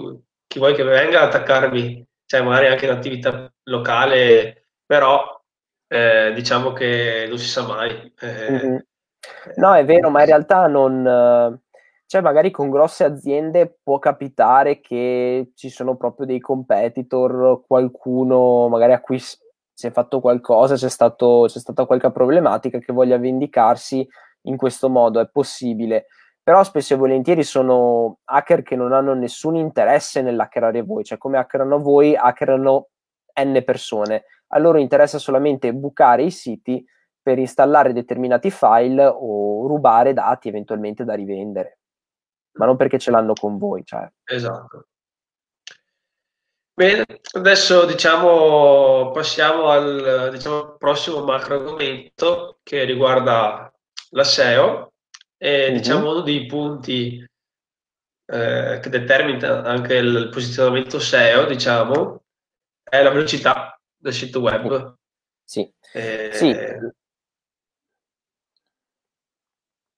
[0.46, 5.20] chi vuoi che venga ad attaccarmi cioè magari anche l'attività locale, però
[5.88, 8.14] eh, diciamo che non si sa mai.
[8.20, 8.76] Eh, mm-hmm.
[9.56, 11.60] No, è vero, ma in realtà non...
[12.06, 18.92] Cioè, magari con grosse aziende può capitare che ci sono proprio dei competitor, qualcuno magari
[18.92, 24.08] a cui si è fatto qualcosa, c'è, stato, c'è stata qualche problematica che voglia vendicarsi
[24.42, 26.06] in questo modo, è possibile
[26.42, 31.38] però spesso e volentieri sono hacker che non hanno nessun interesse nell'hackerare voi, cioè come
[31.38, 32.88] hackerano voi, hackerano
[33.40, 34.24] n persone.
[34.48, 36.84] A loro interessa solamente bucare i siti
[37.22, 41.78] per installare determinati file o rubare dati eventualmente da rivendere,
[42.54, 43.84] ma non perché ce l'hanno con voi.
[43.84, 44.10] Cioè.
[44.24, 44.86] Esatto.
[46.72, 53.69] Bene, adesso diciamo passiamo al diciamo, prossimo macro argomento che riguarda
[54.10, 54.92] la SEO
[55.36, 55.76] e mm-hmm.
[55.76, 57.24] diciamo uno dei punti
[58.26, 62.22] eh, che determina anche il posizionamento SEO, diciamo,
[62.82, 64.96] è la velocità del sito web.
[65.44, 65.72] Sì.
[65.92, 66.56] Eh, sì.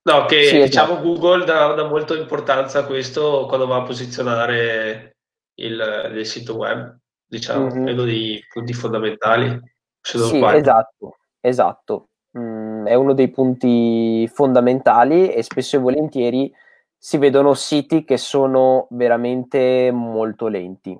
[0.05, 1.03] No, che sì, diciamo esatto.
[1.03, 5.16] Google dà, dà molta importanza a questo quando va a posizionare
[5.61, 7.87] il, il sito web, diciamo, mm-hmm.
[7.87, 9.61] è uno dei punti fondamentali.
[10.01, 16.53] sì, esatto, esatto mh, è uno dei punti fondamentali e spesso e volentieri
[16.97, 20.99] si vedono siti che sono veramente molto lenti.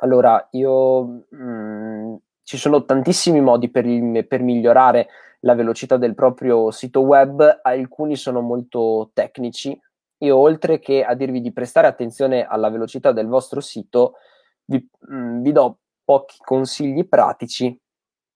[0.00, 5.08] Allora, io mh, ci sono tantissimi modi per, il, per migliorare
[5.40, 9.78] la velocità del proprio sito web, alcuni sono molto tecnici.
[10.18, 14.14] Io, oltre che a dirvi di prestare attenzione alla velocità del vostro sito,
[14.66, 17.76] vi, mh, vi do pochi consigli pratici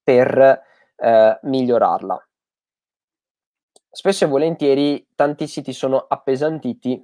[0.02, 0.62] per
[0.96, 2.28] eh, migliorarla.
[3.90, 7.02] Spesso e volentieri tanti siti sono appesantiti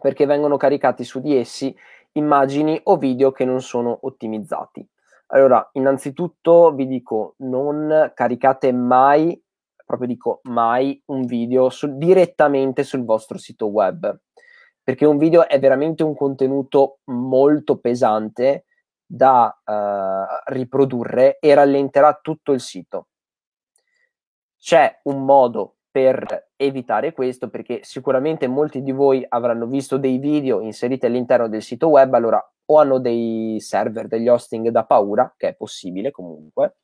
[0.00, 1.74] perché vengono caricati su di essi
[2.12, 4.86] immagini o video che non sono ottimizzati.
[5.30, 9.42] Allora, innanzitutto vi dico, non caricate mai,
[9.84, 14.20] proprio dico mai, un video sul, direttamente sul vostro sito web,
[14.82, 18.64] perché un video è veramente un contenuto molto pesante
[19.10, 23.08] da uh, riprodurre e rallenterà tutto il sito.
[24.58, 30.60] C'è un modo per evitare questo perché sicuramente molti di voi avranno visto dei video
[30.60, 35.48] inseriti all'interno del sito web, allora o hanno dei server, degli hosting da paura, che
[35.48, 36.76] è possibile comunque,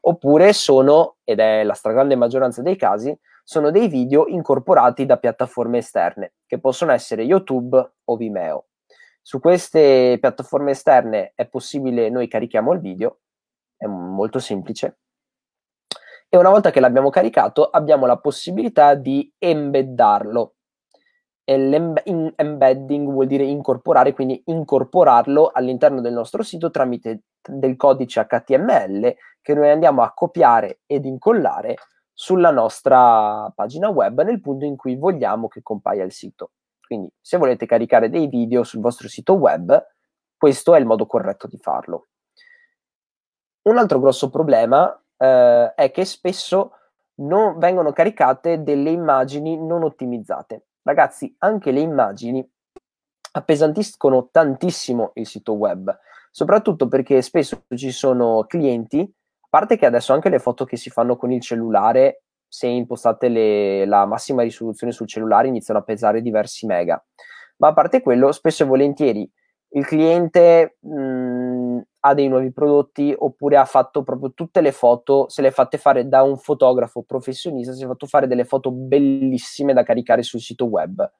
[0.00, 5.78] oppure sono, ed è la stragrande maggioranza dei casi, sono dei video incorporati da piattaforme
[5.78, 8.67] esterne, che possono essere YouTube o Vimeo.
[9.28, 13.18] Su queste piattaforme esterne è possibile, noi carichiamo il video,
[13.76, 15.00] è molto semplice,
[16.30, 20.54] e una volta che l'abbiamo caricato abbiamo la possibilità di embeddarlo.
[21.44, 29.14] E l'embedding vuol dire incorporare, quindi incorporarlo all'interno del nostro sito tramite del codice HTML
[29.42, 31.76] che noi andiamo a copiare ed incollare
[32.14, 36.52] sulla nostra pagina web nel punto in cui vogliamo che compaia il sito.
[36.88, 39.86] Quindi se volete caricare dei video sul vostro sito web,
[40.34, 42.06] questo è il modo corretto di farlo.
[43.68, 46.72] Un altro grosso problema eh, è che spesso
[47.16, 50.68] non vengono caricate delle immagini non ottimizzate.
[50.80, 52.50] Ragazzi, anche le immagini
[53.32, 55.94] appesantiscono tantissimo il sito web,
[56.30, 60.88] soprattutto perché spesso ci sono clienti, a parte che adesso anche le foto che si
[60.88, 66.22] fanno con il cellulare, se impostate le, la massima risoluzione sul cellulare, iniziano a pesare
[66.22, 67.02] diversi mega.
[67.58, 69.30] Ma a parte quello, spesso e volentieri
[69.70, 75.42] il cliente mh, ha dei nuovi prodotti oppure ha fatto proprio tutte le foto, se
[75.42, 79.82] le fatte fare da un fotografo professionista, si è fatto fare delle foto bellissime da
[79.82, 81.10] caricare sul sito web.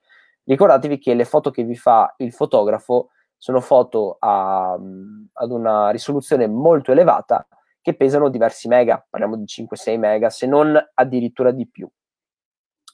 [0.45, 6.47] Ricordatevi che le foto che vi fa il fotografo sono foto a, ad una risoluzione
[6.47, 7.47] molto elevata
[7.89, 11.89] che pesano diversi mega, parliamo di 5-6 mega, se non addirittura di più.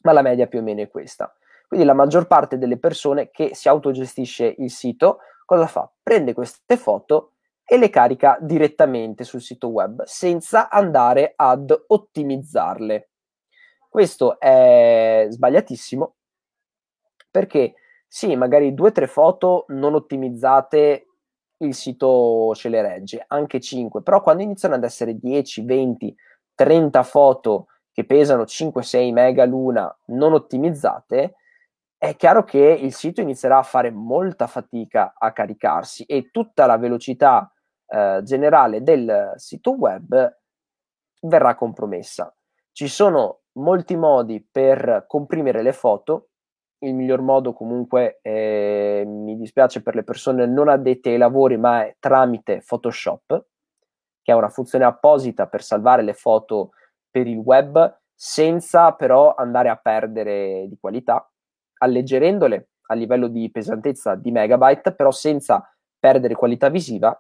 [0.03, 1.35] Ma la media più o meno è questa.
[1.67, 5.91] Quindi la maggior parte delle persone che si autogestisce il sito, cosa fa?
[6.01, 7.33] Prende queste foto
[7.65, 13.11] e le carica direttamente sul sito web senza andare ad ottimizzarle.
[13.89, 16.15] Questo è sbagliatissimo
[17.33, 17.75] perché
[18.07, 21.14] sì, magari due o tre foto non ottimizzate
[21.59, 26.17] il sito ce le regge, anche 5, però quando iniziano ad essere 10, 20,
[26.55, 31.37] 30 foto che pesano 5-6 mega l'una non ottimizzate,
[31.97, 36.77] è chiaro che il sito inizierà a fare molta fatica a caricarsi e tutta la
[36.77, 37.51] velocità
[37.87, 40.39] eh, generale del sito web
[41.23, 42.35] verrà compromessa.
[42.73, 46.31] Ci sono molti modi per comprimere le foto.
[46.85, 51.87] Il miglior modo comunque, eh, mi dispiace per le persone non addette ai lavori, ma
[51.87, 53.47] è tramite Photoshop,
[54.21, 56.73] che è una funzione apposita per salvare le foto
[57.11, 61.27] per il web senza però andare a perdere di qualità,
[61.79, 65.67] alleggerendole a livello di pesantezza di megabyte, però senza
[65.99, 67.19] perdere qualità visiva.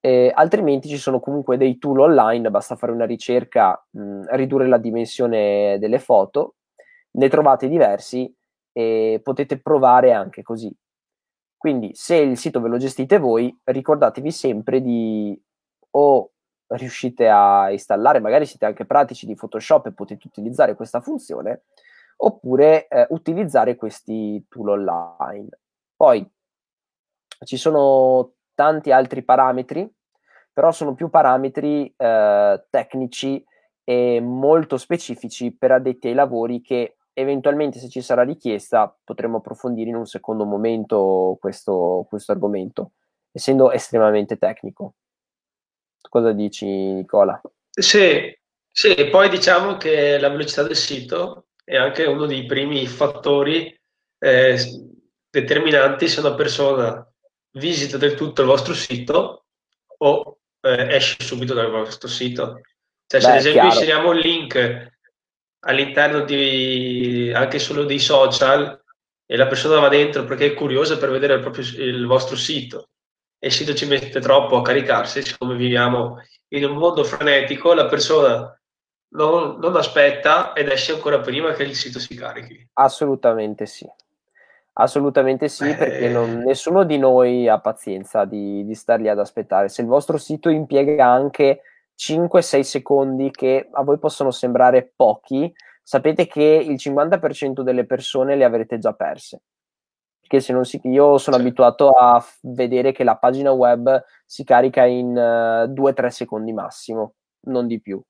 [0.00, 4.78] Eh, altrimenti ci sono comunque dei tool online, basta fare una ricerca, mh, ridurre la
[4.78, 6.55] dimensione delle foto,
[7.16, 8.32] ne trovate diversi
[8.72, 10.74] e potete provare anche così.
[11.56, 15.38] Quindi se il sito ve lo gestite voi, ricordatevi sempre di
[15.90, 16.30] o
[16.68, 21.64] riuscite a installare, magari siete anche pratici di Photoshop e potete utilizzare questa funzione,
[22.16, 25.48] oppure eh, utilizzare questi tool online.
[25.96, 26.28] Poi
[27.44, 29.90] ci sono tanti altri parametri
[30.56, 33.44] però sono più parametri eh, tecnici
[33.84, 39.88] e molto specifici per addetti ai lavori che eventualmente se ci sarà richiesta potremo approfondire
[39.88, 42.92] in un secondo momento questo, questo argomento,
[43.32, 44.96] essendo estremamente tecnico.
[46.08, 47.40] Cosa dici Nicola?
[47.70, 48.36] Sì,
[48.70, 53.74] sì, poi diciamo che la velocità del sito è anche uno dei primi fattori
[54.18, 54.58] eh,
[55.30, 57.10] determinanti se una persona
[57.52, 59.46] visita del tutto il vostro sito
[59.98, 62.60] o eh, esce subito dal vostro sito.
[63.06, 63.74] Cioè, se ad esempio chiaro.
[63.74, 64.95] inseriamo un link
[65.66, 68.80] all'interno di anche solo dei social
[69.26, 72.88] e la persona va dentro perché è curiosa per vedere il, proprio, il vostro sito
[73.38, 77.86] e il sito ci mette troppo a caricarsi, siccome viviamo in un mondo frenetico, la
[77.86, 78.58] persona
[79.08, 82.68] non, non aspetta ed esce ancora prima che il sito si carichi.
[82.74, 83.86] Assolutamente sì.
[84.78, 89.68] Assolutamente sì, perché non, nessuno di noi ha pazienza di, di star lì ad aspettare.
[89.68, 91.62] Se il vostro sito impiega anche
[91.96, 98.44] 5-6 secondi che a voi possono sembrare pochi, sapete che il 50% delle persone le
[98.44, 99.42] avrete già perse.
[100.20, 104.84] Perché se non si, io sono abituato a vedere che la pagina web si carica
[104.84, 107.14] in uh, eh, 2-3 secondi massimo,
[107.46, 108.02] non di più.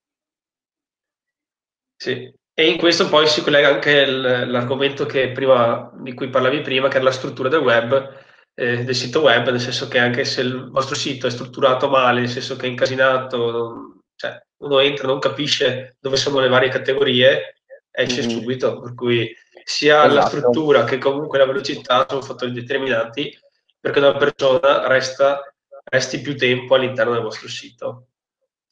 [1.95, 6.97] Sì, e in questo poi si collega anche l'argomento prima, di cui parlavi prima, che
[6.97, 8.25] è la struttura del web,
[8.59, 12.21] eh, del sito web, nel senso che anche se il vostro sito è strutturato male,
[12.21, 17.61] nel senso che è incasinato, cioè, uno entra, non capisce dove sono le varie categorie,
[17.91, 18.31] esce mm-hmm.
[18.31, 19.31] subito, per cui
[19.63, 20.15] sia esatto.
[20.15, 23.39] la struttura che comunque la velocità sono fattori determinanti
[23.79, 25.55] perché una persona resta,
[25.85, 28.07] resti più tempo all'interno del vostro sito.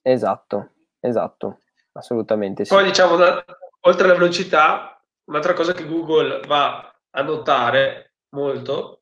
[0.00, 1.58] Esatto, esatto,
[1.92, 2.72] assolutamente sì.
[2.72, 9.00] Poi diciamo, oltre alla velocità, un'altra cosa che Google va a notare molto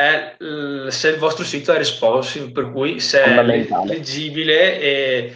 [0.00, 0.36] è
[0.90, 5.34] se il vostro sito è responsive, per cui se è leggibile e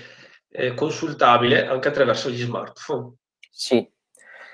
[0.49, 3.15] eh, consultabile anche attraverso gli smartphone.
[3.51, 3.87] Sì,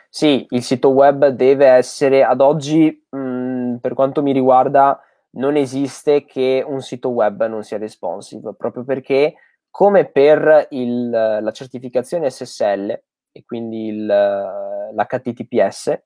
[0.08, 5.00] sì, il sito web deve essere ad oggi, mh, mm, per quanto mi riguarda,
[5.32, 9.34] non esiste che un sito web non sia responsive, proprio perché
[9.70, 13.00] come per il, la certificazione SSL
[13.30, 16.02] e quindi il, l'HTTPS,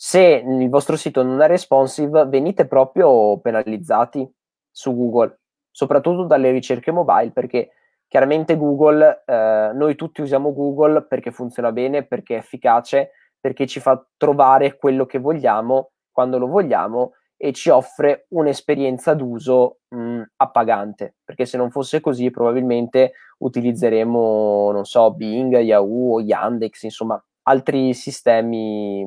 [0.00, 4.32] se il vostro sito non è responsive, venite proprio penalizzati
[4.70, 5.40] su Google,
[5.72, 7.70] soprattutto dalle ricerche mobile, perché
[8.06, 13.80] chiaramente Google, eh, noi tutti usiamo Google perché funziona bene, perché è efficace, perché ci
[13.80, 21.16] fa trovare quello che vogliamo quando lo vogliamo e ci offre un'esperienza d'uso mh, appagante,
[21.24, 27.94] perché se non fosse così probabilmente utilizzeremo, non so, Bing, Yahoo o Yandex, insomma, altri
[27.94, 29.04] sistemi,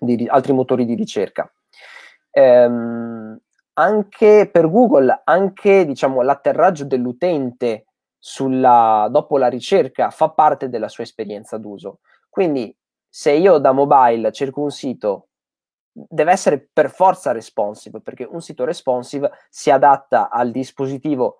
[0.00, 1.50] di, altri motori di ricerca.
[2.30, 3.38] Ehm,
[3.74, 7.86] anche per Google, anche diciamo, l'atterraggio dell'utente
[8.18, 12.00] sulla, dopo la ricerca fa parte della sua esperienza d'uso.
[12.28, 12.74] Quindi
[13.08, 15.28] se io da mobile cerco un sito
[15.90, 21.38] deve essere per forza responsive, perché un sito responsive si adatta al dispositivo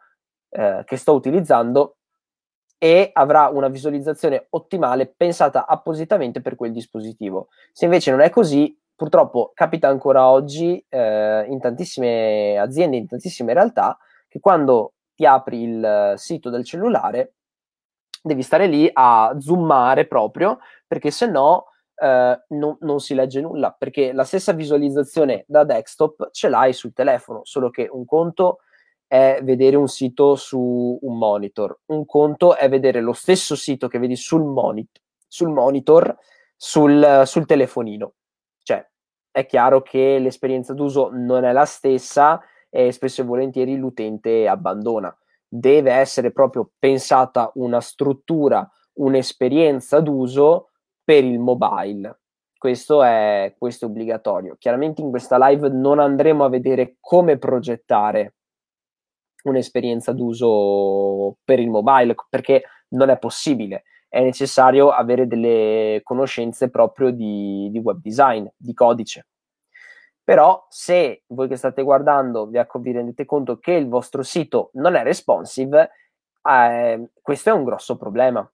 [0.49, 1.96] eh, che sto utilizzando
[2.79, 7.49] e avrà una visualizzazione ottimale pensata appositamente per quel dispositivo.
[7.73, 13.55] Se invece non è così, purtroppo capita ancora oggi eh, in tantissime aziende, in tantissime
[13.55, 13.97] realtà,
[14.29, 17.35] che quando ti apri il sito del cellulare
[18.23, 23.75] devi stare lì a zoomare proprio, perché se no eh, non, non, si legge nulla,
[23.77, 28.59] perché la stessa visualizzazione da desktop ce l'hai sul telefono, solo che un conto
[29.07, 33.99] è vedere un sito su un monitor, un conto è vedere lo stesso sito che
[33.99, 34.89] vedi sul, moni-
[35.27, 36.17] sul monitor
[36.57, 38.15] sul, sul telefonino.
[38.63, 38.89] Cioè,
[39.31, 45.15] è chiaro che l'esperienza d'uso non è la stessa e spesso e volentieri l'utente abbandona.
[45.47, 50.71] Deve essere proprio pensata una struttura, un'esperienza d'uso
[51.05, 52.21] per il mobile.
[52.59, 54.57] Questo è, questo è obbligatorio.
[54.59, 58.36] Chiaramente in questa live non andremo a vedere come progettare
[59.49, 63.85] un'esperienza d'uso per il mobile perché non è possibile.
[64.09, 69.27] È necessario avere delle conoscenze proprio di, di web design, di codice.
[70.23, 74.95] Però se voi che state guardando vi, vi rendete conto che il vostro sito non
[74.97, 75.91] è responsive,
[76.43, 78.49] eh, questo è un grosso problema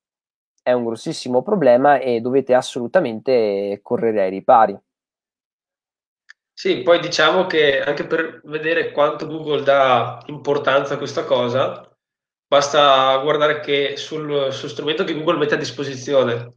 [0.62, 4.78] è un grossissimo problema e dovete assolutamente correre ai ripari.
[6.62, 11.92] Sì, poi diciamo che anche per vedere quanto Google dà importanza a questa cosa,
[12.46, 16.52] basta guardare che sul, sul strumento che Google mette a disposizione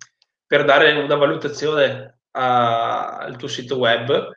[0.45, 4.29] per dare una valutazione a, al tuo sito web,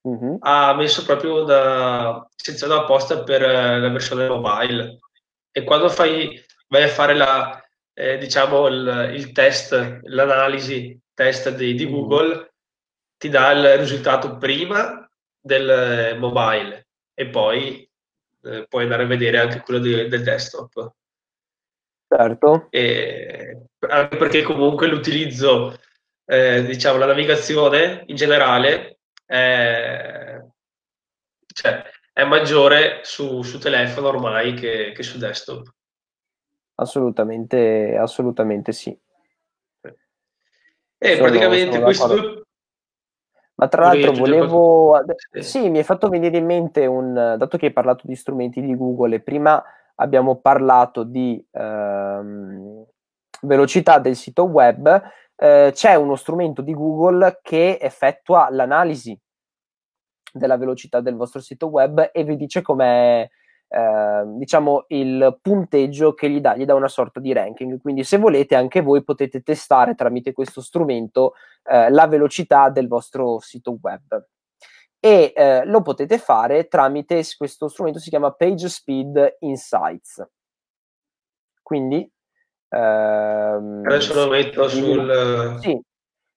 [0.00, 0.38] uh-huh.
[0.40, 4.98] ha messo proprio una sezione apposta per la versione mobile.
[5.52, 11.74] E quando fai, vai a fare la, eh, diciamo il, il, test, l'analisi test di,
[11.74, 11.92] di, mm.
[11.92, 12.54] Google
[13.16, 15.03] ti dà il risultato prima
[15.44, 17.86] del mobile e poi
[18.42, 20.92] eh, puoi andare a vedere anche quello di, del desktop.
[22.08, 22.68] Certo.
[22.70, 25.78] E, anche perché comunque l'utilizzo,
[26.24, 30.40] eh, diciamo, la navigazione in generale è,
[31.52, 31.82] cioè,
[32.12, 35.72] è maggiore su, su, telefono ormai che, che su desktop.
[36.76, 38.90] Assolutamente, assolutamente sì.
[40.96, 42.43] E eh, sono, praticamente sono questo...
[43.64, 45.02] Ma tra l'altro volevo...
[45.30, 45.42] Sì.
[45.42, 47.14] sì, mi è fatto venire in mente un...
[47.38, 49.62] Dato che hai parlato di strumenti di Google e prima
[49.96, 52.84] abbiamo parlato di ehm,
[53.42, 55.02] velocità del sito web,
[55.36, 59.18] eh, c'è uno strumento di Google che effettua l'analisi
[60.32, 63.28] della velocità del vostro sito web e vi dice com'è
[63.76, 67.80] Ehm, diciamo il punteggio che gli dà, gli dà una sorta di ranking.
[67.80, 73.40] Quindi, se volete, anche voi potete testare tramite questo strumento eh, la velocità del vostro
[73.40, 74.26] sito web.
[75.00, 80.24] E eh, lo potete fare tramite questo strumento, si chiama Page Speed Insights.
[81.60, 82.08] Quindi
[82.68, 85.78] ehm, adesso lo metto sul sì,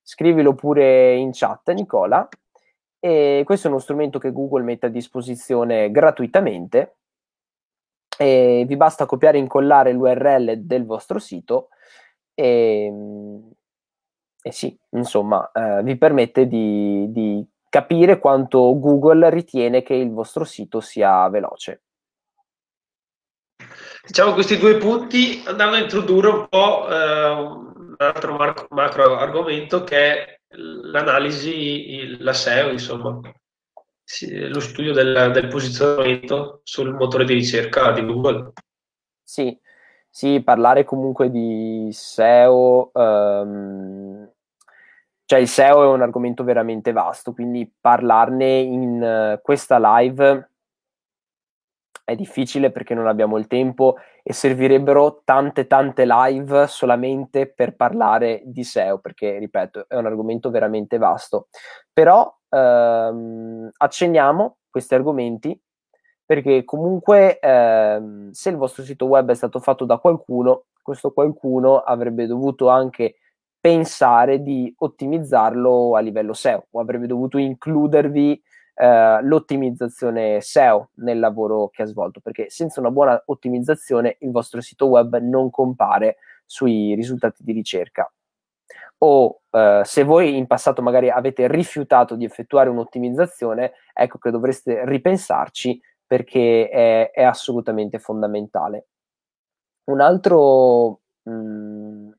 [0.01, 2.27] scrivilo pure in chat, Nicola.
[2.99, 6.95] E questo è uno strumento che Google mette a disposizione gratuitamente
[8.17, 11.69] e vi basta copiare e incollare l'URL del vostro sito
[12.33, 12.91] e,
[14.41, 20.43] e sì, insomma, eh, vi permette di, di capire quanto Google ritiene che il vostro
[20.43, 21.81] sito sia veloce.
[24.05, 29.83] Diciamo questi due punti andando a introdurre un po' eh, un altro macro, macro argomento
[29.83, 33.19] che è l'analisi, la SEO, insomma
[34.49, 38.53] lo studio del, del, posizionamento sul motore di ricerca di Google.
[39.21, 39.59] Sì,
[40.09, 44.31] Sì, parlare comunque di SEO, um,
[45.25, 50.51] cioè il SEO è un argomento veramente vasto, quindi parlarne in uh, questa live
[52.05, 58.41] è difficile perché non abbiamo il tempo e servirebbero tante tante live solamente per parlare
[58.45, 61.49] di SEO, perché ripeto, è un argomento veramente vasto.
[61.91, 65.59] Però um, accenniamo questi argomenti
[66.27, 71.77] perché comunque ehm, se il vostro sito web è stato fatto da qualcuno, questo qualcuno
[71.77, 73.15] avrebbe dovuto anche
[73.59, 78.41] pensare di ottimizzarlo a livello SEO o avrebbe dovuto includervi
[78.75, 84.59] eh, l'ottimizzazione SEO nel lavoro che ha svolto, perché senza una buona ottimizzazione il vostro
[84.61, 88.11] sito web non compare sui risultati di ricerca.
[88.99, 94.85] O eh, se voi in passato magari avete rifiutato di effettuare un'ottimizzazione, ecco che dovreste
[94.85, 98.87] ripensarci perché è, è assolutamente fondamentale.
[99.85, 102.09] Un altro, mh, mm,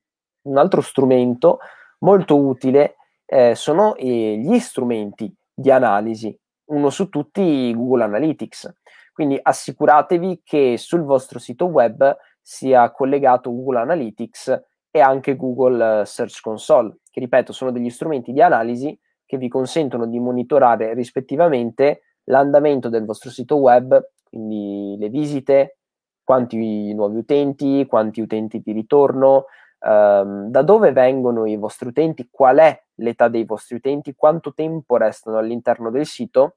[0.43, 1.59] un altro, strumento
[2.01, 8.73] molto utile eh, sono eh, gli strumenti di analisi, uno su tutti Google Analytics.
[9.13, 14.63] Quindi assicuratevi che sul vostro sito web sia collegato Google Analytics
[14.99, 20.07] e anche Google Search Console, che ripeto sono degli strumenti di analisi che vi consentono
[20.07, 25.79] di monitorare rispettivamente l'andamento del vostro sito web, quindi le visite,
[26.25, 29.47] quanti nuovi utenti, quanti utenti di ritorno,
[29.81, 34.97] ehm, da dove vengono i vostri utenti, qual è l'età dei vostri utenti, quanto tempo
[34.97, 36.57] restano all'interno del sito,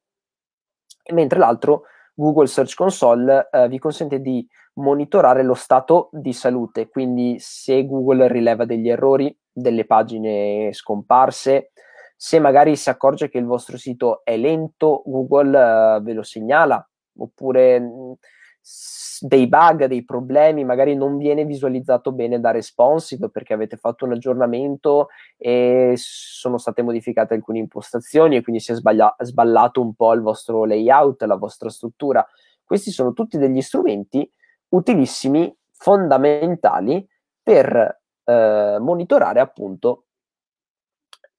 [1.13, 1.83] mentre l'altro
[2.13, 8.27] Google Search Console eh, vi consente di monitorare lo stato di salute, quindi se Google
[8.27, 11.71] rileva degli errori, delle pagine scomparse,
[12.15, 16.87] se magari si accorge che il vostro sito è lento, Google uh, ve lo segnala,
[17.17, 18.11] oppure mm,
[19.21, 24.13] dei bug, dei problemi, magari non viene visualizzato bene da responsive perché avete fatto un
[24.13, 30.13] aggiornamento e sono state modificate alcune impostazioni e quindi si è sbaglia- sballato un po'
[30.13, 32.25] il vostro layout, la vostra struttura.
[32.63, 34.29] Questi sono tutti degli strumenti
[34.69, 37.07] utilissimi, fondamentali
[37.43, 40.05] per eh, monitorare appunto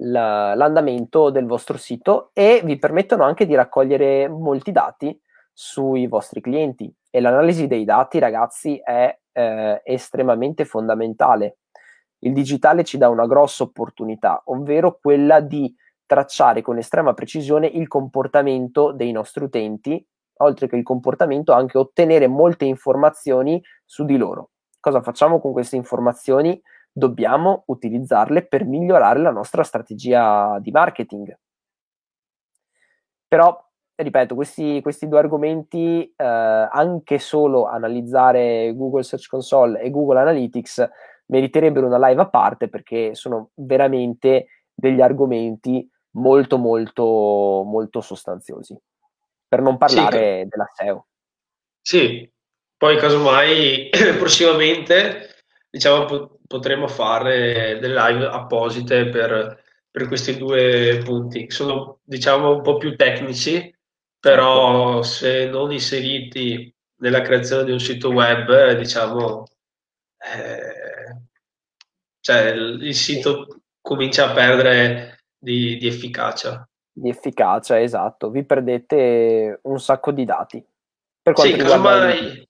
[0.05, 5.19] la, l'andamento del vostro sito e vi permettono anche di raccogliere molti dati
[5.53, 11.59] sui vostri clienti e l'analisi dei dati ragazzi è eh, estremamente fondamentale.
[12.21, 15.75] Il digitale ci dà una grossa opportunità, ovvero quella di
[16.07, 20.05] tracciare con estrema precisione il comportamento dei nostri utenti,
[20.39, 24.53] oltre che il comportamento anche ottenere molte informazioni su di loro.
[24.81, 26.59] Cosa facciamo con queste informazioni?
[26.93, 31.37] dobbiamo utilizzarle per migliorare la nostra strategia di marketing.
[33.27, 40.21] Però, ripeto, questi, questi due argomenti, eh, anche solo analizzare Google Search Console e Google
[40.21, 40.89] Analytics,
[41.27, 48.79] meriterebbero una live a parte perché sono veramente degli argomenti molto, molto, molto sostanziosi.
[49.49, 51.07] Per non parlare sì, della SEO.
[51.81, 52.31] Sì,
[52.77, 55.29] poi casomai prossimamente
[55.71, 61.51] diciamo potremmo fare delle live apposite per, per questi due punti.
[61.51, 63.75] Sono diciamo un po' più tecnici,
[64.23, 65.03] però certo.
[65.03, 69.49] se non inseriti nella creazione di un sito web, diciamo,
[70.37, 71.27] eh,
[72.21, 76.65] cioè il, il sito comincia a perdere di, di efficacia.
[76.93, 78.31] Di efficacia, esatto.
[78.31, 80.65] Vi perdete un sacco di dati.
[81.21, 82.49] Per quanto sì, casomai,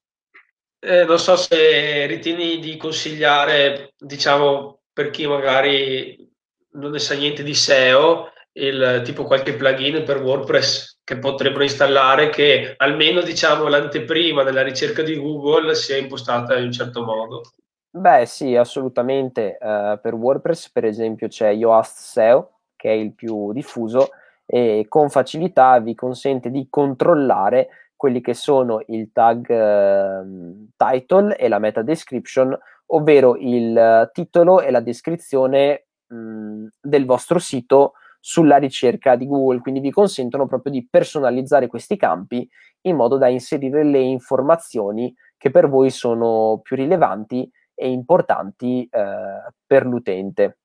[0.78, 6.30] eh, non so se ritieni di consigliare, diciamo, per chi magari
[6.72, 12.28] non ne sa niente di SEO, il, tipo qualche plugin per WordPress che potrebbero installare
[12.30, 17.42] che almeno diciamo l'anteprima della ricerca di Google sia impostata in un certo modo.
[17.90, 19.58] Beh sì, assolutamente.
[19.60, 24.10] Uh, per WordPress per esempio c'è Yoast SEO che è il più diffuso
[24.44, 31.48] e con facilità vi consente di controllare quelli che sono il tag eh, title e
[31.48, 37.92] la meta description, ovvero il titolo e la descrizione mh, del vostro sito
[38.24, 42.48] sulla ricerca di Google, quindi vi consentono proprio di personalizzare questi campi
[42.82, 49.52] in modo da inserire le informazioni che per voi sono più rilevanti e importanti eh,
[49.66, 50.58] per l'utente.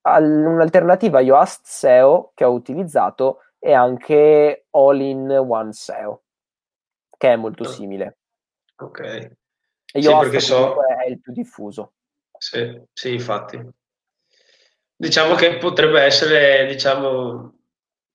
[0.00, 6.22] All- un'alternativa Yoast SEO che ho utilizzato è anche All-in-One SEO
[7.16, 7.68] che è molto ah.
[7.68, 8.18] simile.
[8.78, 9.00] Ok.
[9.00, 10.76] E io sì, so...
[10.82, 11.92] è il più diffuso.
[12.36, 13.64] Sì, sì, infatti.
[15.00, 17.54] Diciamo che potrebbe essere, diciamo,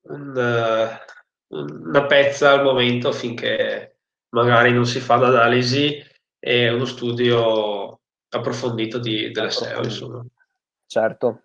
[0.10, 1.00] un,
[1.48, 6.04] una pezza al momento finché magari non si fa l'analisi
[6.40, 10.26] e uno studio approfondito di, delle SEO, insomma.
[10.86, 11.44] Certo.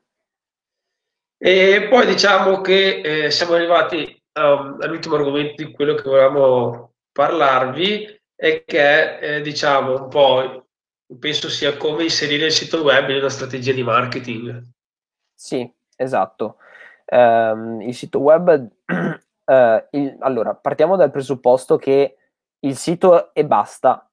[1.38, 8.20] E poi diciamo che eh, siamo arrivati um, all'ultimo argomento di quello che volevamo parlarvi
[8.34, 10.66] e che è, eh, diciamo, un po',
[11.18, 14.76] penso sia come inserire il sito web in una strategia di marketing.
[15.40, 16.56] Sì, esatto.
[17.06, 22.16] Um, il sito web, uh, il, allora, partiamo dal presupposto che
[22.58, 24.10] il sito e basta,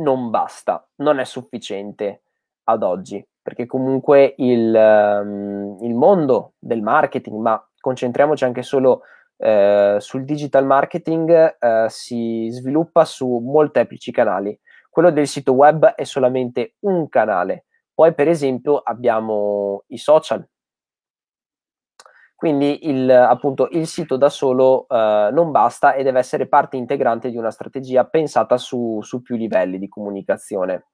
[0.00, 2.22] non basta, non è sufficiente
[2.64, 9.02] ad oggi perché comunque il, um, il mondo del marketing, ma concentriamoci anche solo
[9.36, 14.58] eh, sul digital marketing, eh, si sviluppa su molteplici canali.
[14.90, 17.65] Quello del sito web è solamente un canale.
[17.96, 20.46] Poi, per esempio, abbiamo i social.
[22.36, 27.30] Quindi il, appunto, il sito da solo eh, non basta e deve essere parte integrante
[27.30, 30.88] di una strategia pensata su, su più livelli di comunicazione.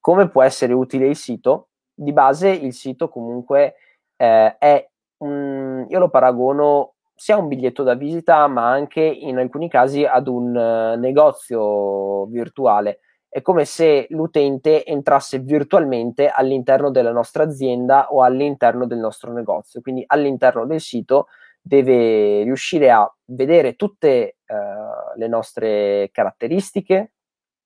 [0.00, 1.68] Come può essere utile il sito?
[1.94, 3.74] di base il sito comunque
[4.16, 9.38] eh, è, un, io lo paragono sia a un biglietto da visita, ma anche in
[9.38, 12.98] alcuni casi ad un uh, negozio virtuale.
[13.34, 19.80] È come se l'utente entrasse virtualmente all'interno della nostra azienda o all'interno del nostro negozio.
[19.80, 21.28] Quindi all'interno del sito
[21.58, 27.12] deve riuscire a vedere tutte uh, le nostre caratteristiche,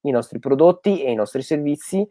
[0.03, 2.09] i nostri prodotti e i nostri servizi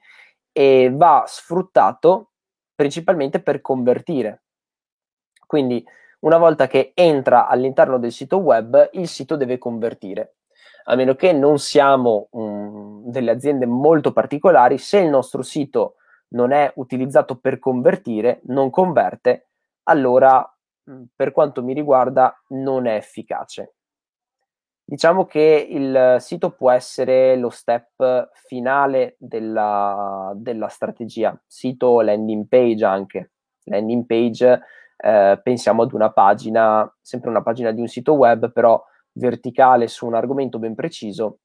[0.52, 2.32] e va sfruttato
[2.76, 4.44] principalmente per convertire.
[5.48, 5.82] Quindi
[6.20, 10.34] una volta che entra all'interno del sito web, il sito deve convertire.
[10.88, 15.96] A meno che non siamo um, delle aziende molto particolari, se il nostro sito
[16.30, 19.48] non è utilizzato per convertire, non converte,
[19.84, 20.48] allora
[21.16, 23.74] per quanto mi riguarda non è efficace.
[24.88, 32.86] Diciamo che il sito può essere lo step finale della, della strategia, sito landing page
[32.86, 33.32] anche.
[33.64, 34.62] Landing page,
[34.98, 38.80] eh, pensiamo ad una pagina, sempre una pagina di un sito web, però
[39.18, 41.40] verticale su un argomento ben preciso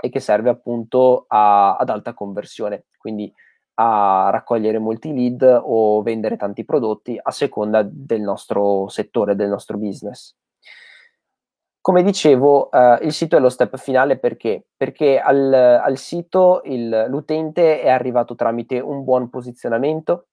[0.00, 3.32] e che serve appunto a, ad alta conversione, quindi
[3.80, 9.78] a raccogliere molti lead o vendere tanti prodotti a seconda del nostro settore, del nostro
[9.78, 10.36] business.
[11.80, 14.66] Come dicevo, eh, il sito è lo step finale perché?
[14.76, 20.26] Perché al, al sito il, l'utente è arrivato tramite un buon posizionamento,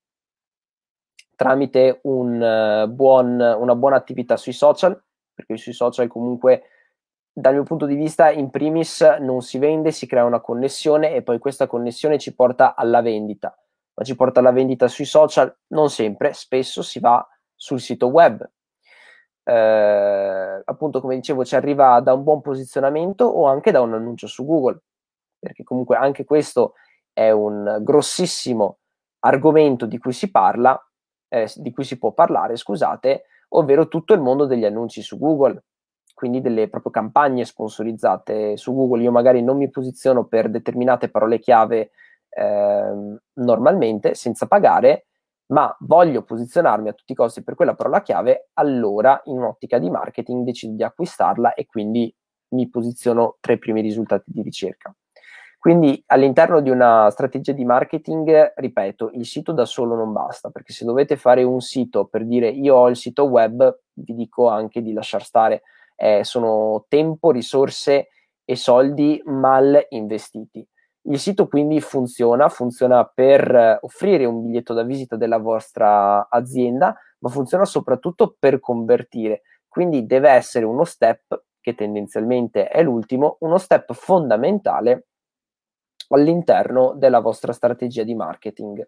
[1.35, 5.01] tramite un, uh, buon, una buona attività sui social,
[5.35, 6.63] perché sui social comunque
[7.31, 11.21] dal mio punto di vista in primis non si vende, si crea una connessione e
[11.21, 13.55] poi questa connessione ci porta alla vendita.
[13.93, 15.53] Ma ci porta alla vendita sui social?
[15.67, 18.49] Non sempre, spesso si va sul sito web,
[19.43, 24.27] eh, appunto come dicevo ci arriva da un buon posizionamento o anche da un annuncio
[24.27, 24.81] su Google,
[25.37, 26.73] perché comunque anche questo
[27.13, 28.79] è un grossissimo
[29.19, 30.77] argomento di cui si parla,
[31.27, 33.25] eh, di cui si può parlare, scusate,
[33.57, 35.63] ovvero tutto il mondo degli annunci su Google,
[36.13, 39.03] quindi delle proprio campagne sponsorizzate su Google.
[39.03, 41.91] Io magari non mi posiziono per determinate parole chiave
[42.29, 45.07] eh, normalmente senza pagare,
[45.47, 49.89] ma voglio posizionarmi a tutti i costi per quella parola chiave, allora in un'ottica di
[49.89, 52.13] marketing decido di acquistarla e quindi
[52.49, 54.95] mi posiziono tra i primi risultati di ricerca.
[55.65, 60.73] Quindi all'interno di una strategia di marketing, ripeto, il sito da solo non basta, perché
[60.73, 64.83] se dovete fare un sito per dire io ho il sito web, vi dico anche
[64.83, 65.63] di lasciar stare,
[65.95, 68.09] eh, sono tempo, risorse
[68.45, 70.63] e soldi mal investiti.
[71.07, 77.29] Il sito quindi funziona, funziona per offrire un biglietto da visita della vostra azienda, ma
[77.29, 79.41] funziona soprattutto per convertire.
[79.67, 85.07] Quindi deve essere uno step, che tendenzialmente è l'ultimo, uno step fondamentale
[86.09, 88.87] all'interno della vostra strategia di marketing.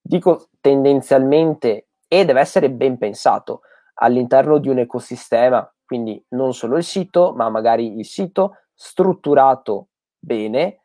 [0.00, 3.62] Dico tendenzialmente e deve essere ben pensato
[3.94, 9.88] all'interno di un ecosistema, quindi non solo il sito, ma magari il sito strutturato
[10.18, 10.80] bene,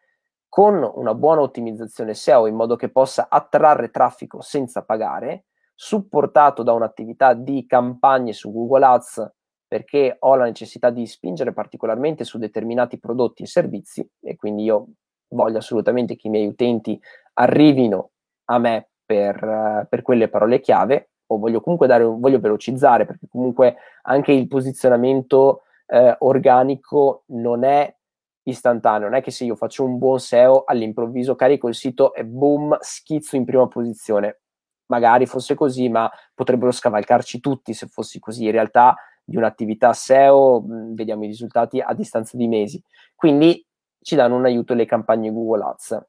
[0.48, 6.74] con una buona ottimizzazione SEO in modo che possa attrarre traffico senza pagare, supportato da
[6.74, 9.32] un'attività di campagne su Google Ads
[9.66, 14.88] perché ho la necessità di spingere particolarmente su determinati prodotti e servizi e quindi io
[15.32, 17.00] voglio assolutamente che i miei utenti
[17.34, 18.12] arrivino
[18.46, 23.76] a me per, per quelle parole chiave o voglio comunque dare, voglio velocizzare perché comunque
[24.04, 27.94] anche il posizionamento eh, organico non è
[28.44, 32.26] istantaneo, non è che se io faccio un buon SEO all'improvviso carico il sito e
[32.26, 34.42] boom, schizzo in prima posizione.
[34.88, 38.46] Magari fosse così, ma potrebbero scavalcarci tutti se fossi così.
[38.46, 42.82] In realtà di un'attività SEO mh, vediamo i risultati a distanza di mesi.
[43.16, 43.66] Quindi
[44.02, 46.06] ci danno un aiuto le campagne Google Ads.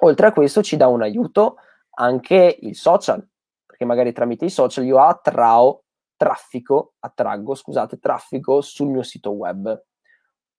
[0.00, 1.56] Oltre a questo ci dà un aiuto
[1.96, 3.26] anche il social,
[3.66, 5.82] perché magari tramite i social io attrao
[6.16, 9.84] traffico, attraggo, scusate, traffico sul mio sito web.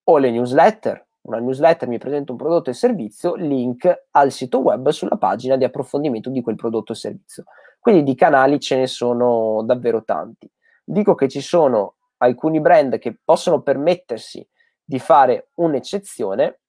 [0.06, 4.90] O le newsletter, una newsletter mi presenta un prodotto e servizio, link al sito web
[4.90, 7.44] sulla pagina di approfondimento di quel prodotto e servizio.
[7.80, 10.50] Quindi di canali ce ne sono davvero tanti.
[10.84, 14.46] Dico che ci sono alcuni brand che possono permettersi
[14.90, 16.62] di fare un'eccezione,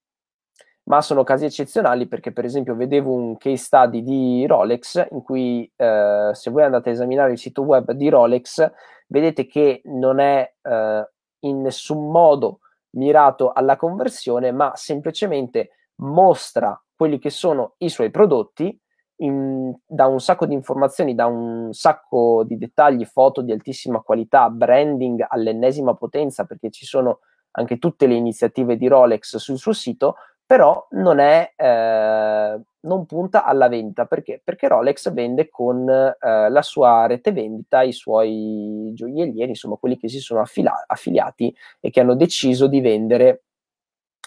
[0.90, 5.70] ma sono casi eccezionali perché per esempio vedevo un case study di Rolex in cui
[5.74, 8.70] eh, se voi andate a esaminare il sito web di Rolex
[9.06, 11.10] vedete che non è eh,
[11.40, 12.58] in nessun modo
[12.90, 15.70] mirato alla conversione, ma semplicemente
[16.02, 18.78] mostra quelli che sono i suoi prodotti,
[19.22, 24.50] in, da un sacco di informazioni, da un sacco di dettagli, foto di altissima qualità,
[24.50, 27.20] branding all'ennesima potenza, perché ci sono
[27.52, 30.16] anche tutte le iniziative di Rolex sul suo sito,
[30.50, 34.06] però non, è, eh, non punta alla vendita.
[34.06, 34.40] Perché?
[34.42, 40.08] Perché Rolex vende con eh, la sua rete vendita i suoi gioiellieri, insomma quelli che
[40.08, 43.44] si sono affila- affiliati e che hanno deciso di vendere,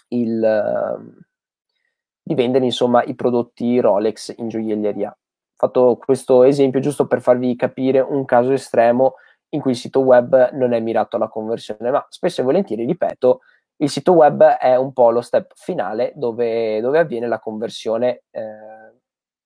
[0.10, 1.16] il,
[2.22, 5.10] di vendere insomma, i prodotti Rolex in gioielleria.
[5.10, 9.16] Ho fatto questo esempio giusto per farvi capire un caso estremo
[9.54, 13.42] in cui il sito web non è mirato alla conversione, ma spesso e volentieri, ripeto,
[13.78, 18.94] il sito web è un po' lo step finale dove, dove avviene la conversione eh,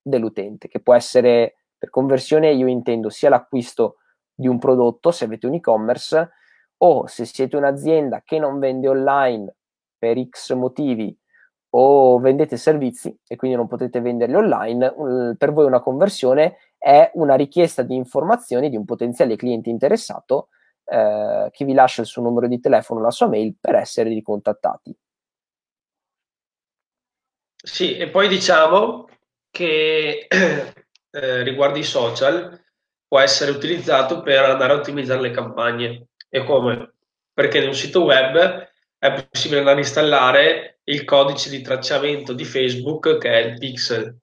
[0.00, 3.98] dell'utente, che può essere per conversione io intendo sia l'acquisto
[4.34, 6.30] di un prodotto se avete un e-commerce
[6.78, 9.54] o se siete un'azienda che non vende online
[9.96, 11.16] per X motivi
[11.80, 17.36] o vendete servizi e quindi non potete venderli online, per voi una conversione è una
[17.36, 20.48] richiesta di informazioni di un potenziale cliente interessato
[20.84, 24.96] eh, che vi lascia il suo numero di telefono, la sua mail per essere ricontattati.
[27.54, 29.08] Sì, e poi diciamo
[29.50, 30.26] che
[31.10, 32.60] eh, riguardo i social
[33.06, 36.08] può essere utilizzato per andare a ottimizzare le campagne.
[36.28, 36.94] E come?
[37.32, 38.68] Perché in un sito web
[38.98, 44.16] è possibile andare a installare il codice di tracciamento di Facebook che è il pixel.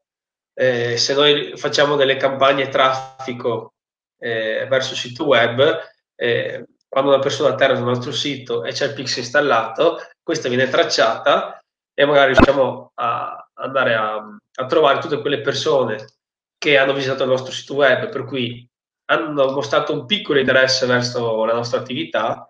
[0.53, 3.73] Eh, se noi facciamo delle campagne traffico
[4.19, 5.79] eh, verso il sito web,
[6.15, 10.69] eh, quando una persona atterra sul nostro sito e c'è il Pix installato, questa viene
[10.69, 11.59] tracciata
[11.93, 16.13] e magari riusciamo a andare a, a trovare tutte quelle persone
[16.57, 18.65] che hanno visitato il nostro sito web, per cui
[19.09, 22.49] hanno mostrato un piccolo interesse verso la nostra attività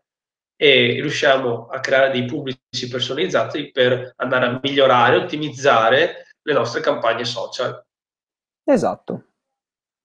[0.55, 7.25] e riusciamo a creare dei pubblici personalizzati per andare a migliorare, ottimizzare le nostre campagne
[7.25, 7.83] social.
[8.63, 9.23] Esatto.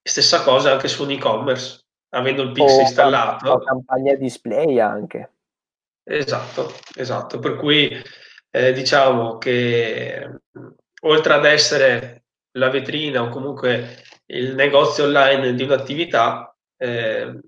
[0.03, 3.51] Stessa cosa anche su un e-commerce avendo il Pix installato.
[3.51, 5.33] O campagna display anche.
[6.03, 7.39] Esatto, esatto.
[7.39, 7.91] Per cui
[8.51, 10.41] eh, diciamo che
[11.03, 17.39] oltre ad essere la vetrina o comunque il negozio online di un'attività, eh,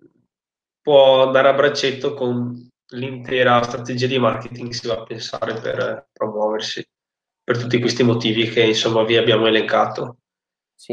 [0.80, 6.86] può andare a braccetto con l'intera strategia di marketing si va a pensare per promuoversi
[7.44, 10.18] per tutti questi motivi che insomma vi abbiamo elencato.
[10.74, 10.92] Sì,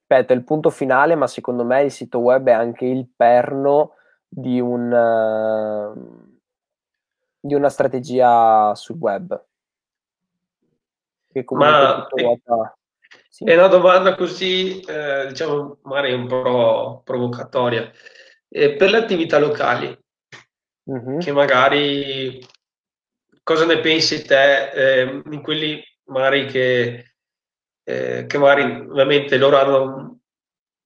[0.00, 3.94] ripeto, è il punto finale, ma secondo me il sito web è anche il perno
[4.28, 6.38] di, un, uh,
[7.40, 9.44] di una strategia sul web.
[11.32, 12.76] Che ma è, vuota...
[13.30, 13.44] sì.
[13.44, 17.90] è, una domanda così, eh, diciamo, magari un po' provocatoria.
[18.48, 19.98] Eh, per le attività locali,
[20.90, 21.18] mm-hmm.
[21.18, 22.46] che magari
[23.42, 27.12] cosa ne pensi te eh, in quelli magari che
[27.84, 30.16] eh, che magari ovviamente loro hanno un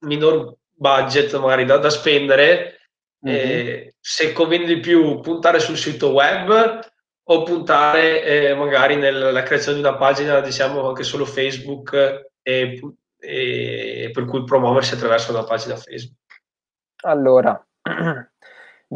[0.06, 2.78] minor budget magari da, da spendere,
[3.26, 3.36] mm-hmm.
[3.36, 6.80] eh, se conviene di più puntare sul sito web
[7.28, 12.80] o puntare eh, magari nella creazione di una pagina, diciamo anche solo Facebook, e,
[13.18, 16.14] e per cui promuoversi attraverso una pagina Facebook.
[17.02, 17.66] Allora,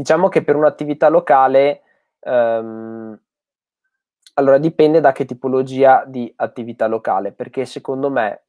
[0.00, 1.82] diciamo che per un'attività locale
[2.20, 3.18] um,
[4.34, 8.44] allora dipende da che tipologia di attività locale, perché secondo me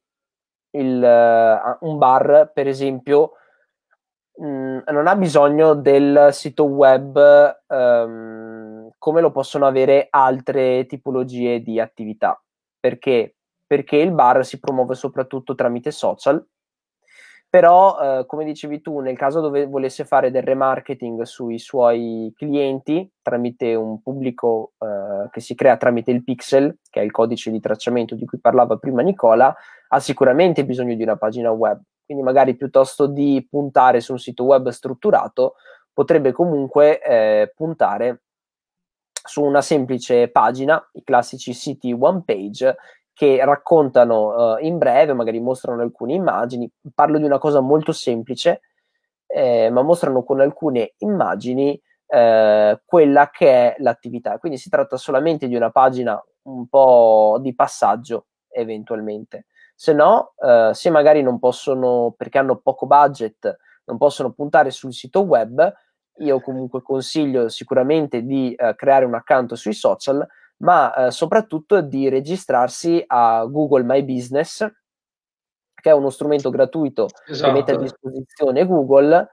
[0.70, 3.32] il, uh, un bar, per esempio,
[4.36, 11.60] mh, mm, non ha bisogno del sito web um, come lo possono avere altre tipologie
[11.60, 12.42] di attività.
[12.80, 13.36] Perché?
[13.66, 16.42] Perché il bar si promuove soprattutto tramite social
[17.52, 23.06] però eh, come dicevi tu nel caso dove volesse fare del remarketing sui suoi clienti
[23.20, 27.60] tramite un pubblico eh, che si crea tramite il pixel che è il codice di
[27.60, 29.54] tracciamento di cui parlava prima Nicola
[29.88, 31.78] ha sicuramente bisogno di una pagina web.
[32.06, 35.56] Quindi magari piuttosto di puntare su un sito web strutturato
[35.92, 38.22] potrebbe comunque eh, puntare
[39.12, 42.76] su una semplice pagina, i classici siti one page,
[43.14, 46.70] che raccontano uh, in breve, magari mostrano alcune immagini.
[46.94, 48.60] Parlo di una cosa molto semplice,
[49.26, 54.38] eh, ma mostrano con alcune immagini eh, quella che è l'attività.
[54.38, 59.46] Quindi si tratta solamente di una pagina un po' di passaggio, eventualmente.
[59.74, 64.92] Se no, eh, se magari non possono, perché hanno poco budget, non possono puntare sul
[64.92, 65.72] sito web,
[66.18, 70.26] io comunque consiglio sicuramente di eh, creare un account sui social,
[70.62, 74.58] ma eh, soprattutto di registrarsi a Google My Business,
[75.74, 77.52] che è uno strumento gratuito esatto.
[77.52, 78.08] che mette a esatto.
[78.08, 79.28] disposizione Google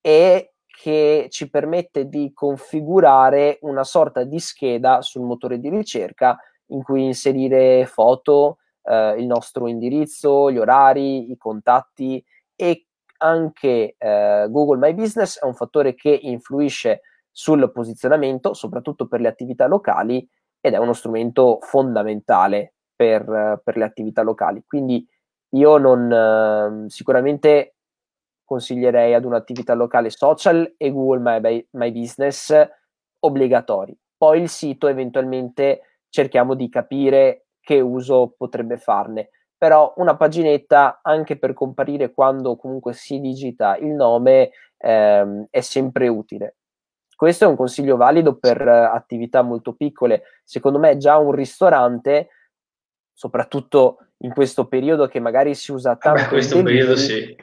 [0.00, 6.84] e che ci permette di configurare una sorta di scheda sul motore di ricerca in
[6.84, 12.24] cui inserire foto, eh, il nostro indirizzo, gli orari, i contatti
[12.54, 12.86] e
[13.18, 17.00] anche eh, Google My Business è un fattore che influisce
[17.32, 20.28] sul posizionamento, soprattutto per le attività locali,
[20.60, 24.62] ed è uno strumento fondamentale per, per le attività locali.
[24.66, 25.06] Quindi
[25.50, 27.76] io non eh, sicuramente
[28.44, 32.54] consiglierei ad un'attività locale social e Google My, My Business
[33.20, 33.96] obbligatori.
[34.16, 41.36] Poi il sito eventualmente cerchiamo di capire che uso potrebbe farne però una paginetta anche
[41.36, 46.58] per comparire quando comunque si digita il nome ehm, è sempre utile.
[47.18, 50.22] Questo è un consiglio valido per uh, attività molto piccole.
[50.44, 52.28] Secondo me già un ristorante,
[53.12, 56.20] soprattutto in questo periodo che magari si usa tanto.
[56.20, 57.36] In questo periodo sì.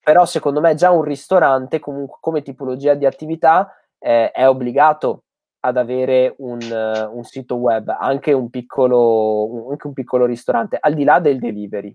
[0.00, 5.26] Però secondo me già un ristorante comunque come tipologia di attività eh, è obbligato
[5.60, 10.76] ad avere un, uh, un sito web, anche un, piccolo, un, anche un piccolo ristorante,
[10.80, 11.94] al di là del delivery.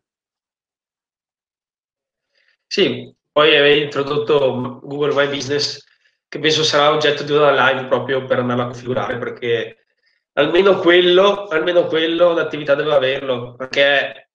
[2.66, 5.86] Sì, poi avevi introdotto Google My Business,
[6.30, 9.86] che penso sarà oggetto di una live proprio per andarla a configurare, perché
[10.34, 14.30] almeno quello, almeno quello l'attività deve averlo, perché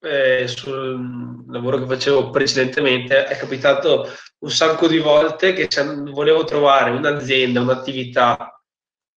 [0.00, 5.68] eh, sul lavoro che facevo precedentemente è capitato un sacco di volte che
[6.10, 8.60] volevo trovare un'azienda, un'attività,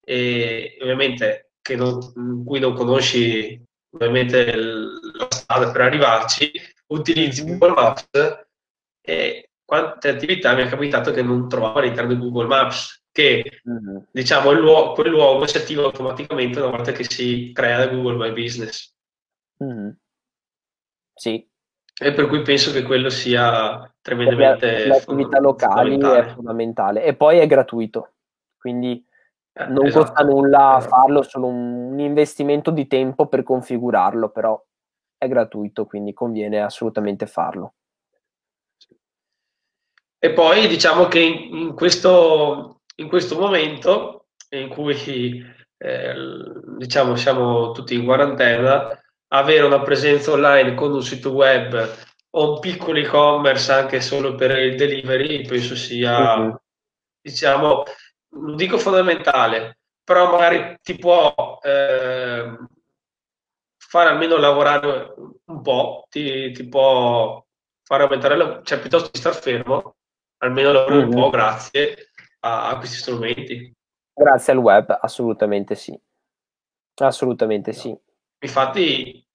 [0.04, 3.62] e ovviamente che non, in cui non conosci
[3.92, 6.52] ovviamente la strada per arrivarci,
[6.88, 8.10] utilizzi Google Maps
[9.02, 13.98] e quante attività mi è capitato che non trovavo all'interno di Google Maps, che mm-hmm.
[14.12, 18.96] diciamo luogo, quel luogo si attiva automaticamente una volta che si crea Google My Business.
[19.62, 19.90] Mm-hmm.
[21.14, 21.46] Sì.
[22.00, 27.40] E per cui penso che quello sia tremendamente le attività locali è fondamentale e poi
[27.40, 28.14] è gratuito
[28.58, 29.04] quindi
[29.52, 30.06] eh, non esatto.
[30.06, 30.96] costa nulla esatto.
[30.96, 34.64] farlo solo un investimento di tempo per configurarlo però
[35.18, 37.74] è gratuito quindi conviene assolutamente farlo
[40.20, 45.44] e poi diciamo che in, questo, in questo momento in cui
[45.78, 46.14] eh,
[46.78, 49.00] diciamo siamo tutti in quarantena
[49.30, 51.96] avere una presenza online con un sito web
[52.32, 56.60] o un piccolo e-commerce anche solo per il delivery, penso sia, uh-huh.
[57.22, 57.84] diciamo,
[58.30, 62.58] non dico fondamentale, però magari ti può eh,
[63.78, 65.14] fare almeno lavorare
[65.46, 67.44] un po', ti, ti, può
[67.84, 69.97] fare aumentare, la, cioè piuttosto di star fermo,
[70.40, 72.10] almeno lavorare un po' grazie
[72.42, 73.74] a, a, questi strumenti.
[74.14, 76.00] Grazie al web, assolutamente sì.
[77.00, 77.96] Assolutamente sì.
[78.40, 79.26] Infatti,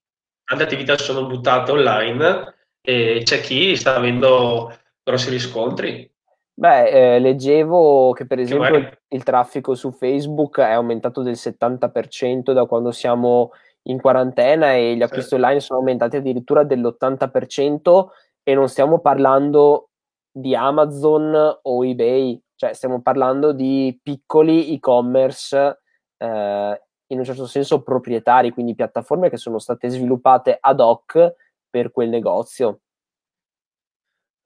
[0.44, 6.10] tante attività sono buttate online e c'è chi sta avendo grossi riscontri.
[6.54, 8.98] Beh, eh, leggevo che per esempio che magari...
[9.08, 13.52] il traffico su Facebook è aumentato del 70% da quando siamo
[13.84, 15.34] in quarantena e gli acquisti sì.
[15.34, 18.06] online sono aumentati addirittura dell'80%
[18.42, 19.90] e non stiamo parlando
[20.32, 25.82] di Amazon o eBay, cioè stiamo parlando di piccoli e-commerce
[26.16, 31.34] eh, in un certo senso proprietari, quindi piattaforme che sono state sviluppate ad hoc
[31.68, 32.80] per quel negozio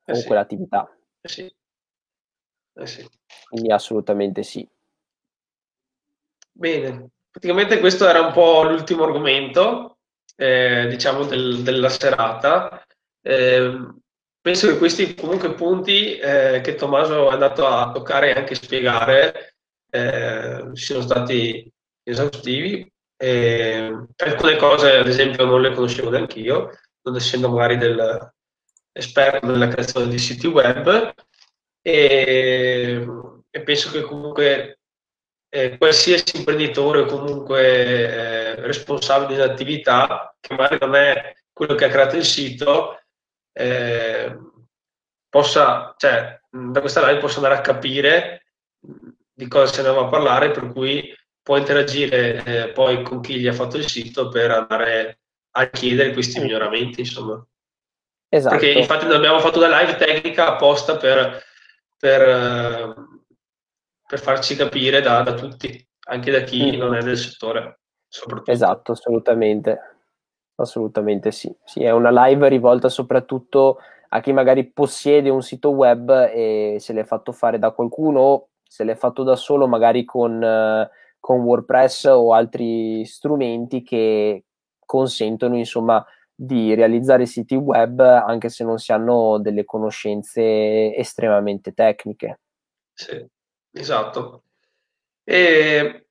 [0.05, 0.27] eh o sì.
[0.27, 0.91] quell'attività.
[1.21, 1.55] Eh sì.
[2.79, 3.09] Eh sì.
[3.49, 4.69] Quindi assolutamente sì.
[6.53, 9.99] Bene, praticamente questo era un po' l'ultimo argomento,
[10.37, 12.83] eh, diciamo, del, della serata.
[14.47, 19.57] Penso che questi comunque punti eh, che Tommaso è andato a toccare e anche spiegare
[19.91, 21.69] eh, siano stati
[22.05, 22.89] esaustivi.
[23.19, 26.71] alcune cose, ad esempio, non le conoscevo neanche io,
[27.03, 28.33] non essendo magari del,
[28.93, 31.13] esperto nella creazione di siti web
[31.83, 33.05] e,
[33.51, 34.79] e penso che comunque
[35.49, 41.87] eh, qualsiasi imprenditore o comunque eh, responsabile di un'attività che magari non è quello che
[41.87, 43.01] ha creato il sito
[43.59, 44.39] eh,
[45.31, 48.45] possa, cioè, da questa live possa andare a capire
[49.33, 53.39] di cosa se ne va a parlare, per cui può interagire eh, poi con chi
[53.39, 55.21] gli ha fatto il sito per andare
[55.53, 57.45] a chiedere questi miglioramenti, insomma.
[58.29, 58.57] Esatto.
[58.57, 61.43] Perché infatti noi abbiamo fatto una live tecnica apposta per,
[61.97, 62.95] per, eh,
[64.07, 66.79] per farci capire da, da, tutti, anche da chi mm.
[66.79, 67.81] non è del settore.
[68.45, 69.96] Esatto, assolutamente.
[70.57, 71.55] Assolutamente sì.
[71.65, 71.83] sì.
[71.83, 73.79] È una live rivolta soprattutto
[74.09, 78.85] a chi magari possiede un sito web e se l'è fatto fare da qualcuno, se
[78.85, 80.89] l'è fatto da solo magari con,
[81.21, 84.45] con WordPress o altri strumenti che
[84.85, 86.05] consentono insomma
[86.35, 92.41] di realizzare siti web anche se non si hanno delle conoscenze estremamente tecniche.
[92.93, 93.27] Sì,
[93.73, 94.43] esatto.
[95.25, 96.07] E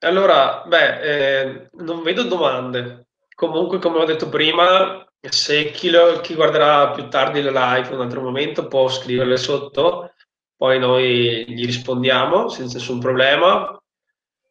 [0.00, 3.05] allora, beh, eh, non vedo domande.
[3.36, 8.00] Comunque, come ho detto prima, se chi, lo, chi guarderà più tardi la live un
[8.00, 10.14] altro momento può scriverle sotto,
[10.56, 13.78] poi noi gli rispondiamo senza nessun problema.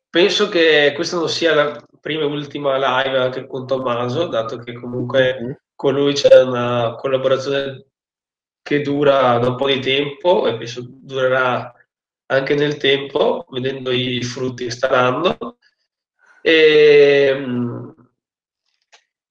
[0.07, 4.73] Penso che questa non sia la prima e ultima live anche con Tommaso, dato che
[4.73, 5.51] comunque mm-hmm.
[5.73, 7.87] con lui c'è una collaborazione
[8.61, 11.73] che dura da un po' di tempo e penso durerà
[12.27, 15.57] anche nel tempo, vedendo i frutti che sta dando.
[16.43, 17.33] E,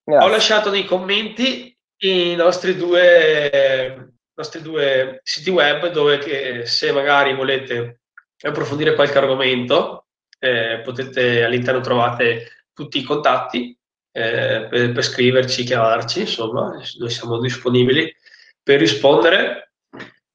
[0.04, 6.92] um, ho lasciato nei commenti i nostri due, nostri due siti web dove che, se
[6.92, 8.00] magari volete
[8.42, 10.06] approfondire qualche argomento
[10.38, 13.76] eh, potete all'interno trovate tutti i contatti
[14.12, 18.14] eh, per, per, scriverci, chiamarci, insomma, noi siamo disponibili
[18.62, 19.72] per rispondere.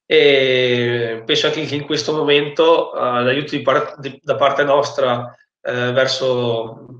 [0.05, 5.35] E penso anche che in questo momento uh, l'aiuto di par- di, da parte nostra
[5.61, 6.98] eh, verso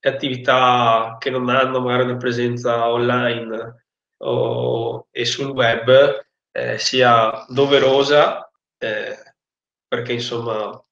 [0.00, 3.84] le attività che non hanno magari una presenza online
[4.18, 9.16] o, e sul web eh, sia doverosa eh,
[9.86, 10.82] perché insomma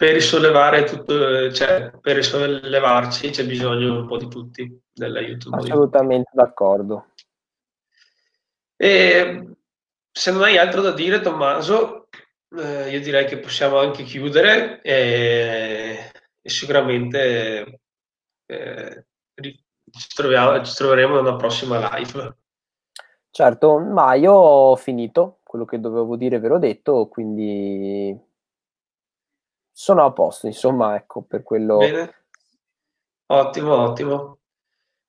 [0.00, 5.50] per risollevare tutto, cioè, per risollevarci c'è bisogno un po' di tutti dell'aiuto.
[5.50, 7.08] Assolutamente d'accordo.
[8.76, 9.46] E
[10.10, 12.08] se non hai altro da dire, Tommaso,
[12.56, 16.10] eh, io direi che possiamo anche chiudere e,
[16.40, 17.79] e sicuramente
[18.50, 22.36] eh, ci, troviamo, ci troveremo in una prossima live.
[23.30, 28.16] Certo, ma io ho finito quello che dovevo dire, ve l'ho detto, quindi
[29.70, 31.78] sono a posto, insomma, ecco, per quello...
[31.78, 32.14] Bene.
[33.26, 34.38] Ottimo, ottimo.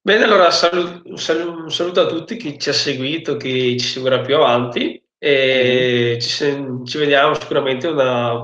[0.03, 4.35] Bene, allora saluto, un saluto a tutti chi ci ha seguito, chi ci seguirà più
[4.35, 6.19] avanti e mm.
[6.19, 8.41] ci, ci, vediamo sicuramente una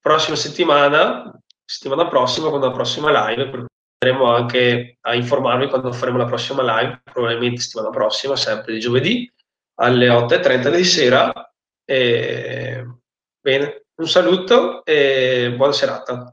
[0.00, 3.66] prossima settimana, settimana prossima con una prossima live,
[3.98, 9.32] andremo anche a informarvi quando faremo la prossima live, probabilmente settimana prossima, sempre di giovedì
[9.80, 11.52] alle 8.30 di sera.
[11.84, 12.86] E...
[13.40, 16.32] Bene, un saluto e buona serata.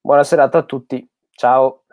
[0.00, 1.08] Buona serata a tutti.
[1.30, 1.83] Ciao.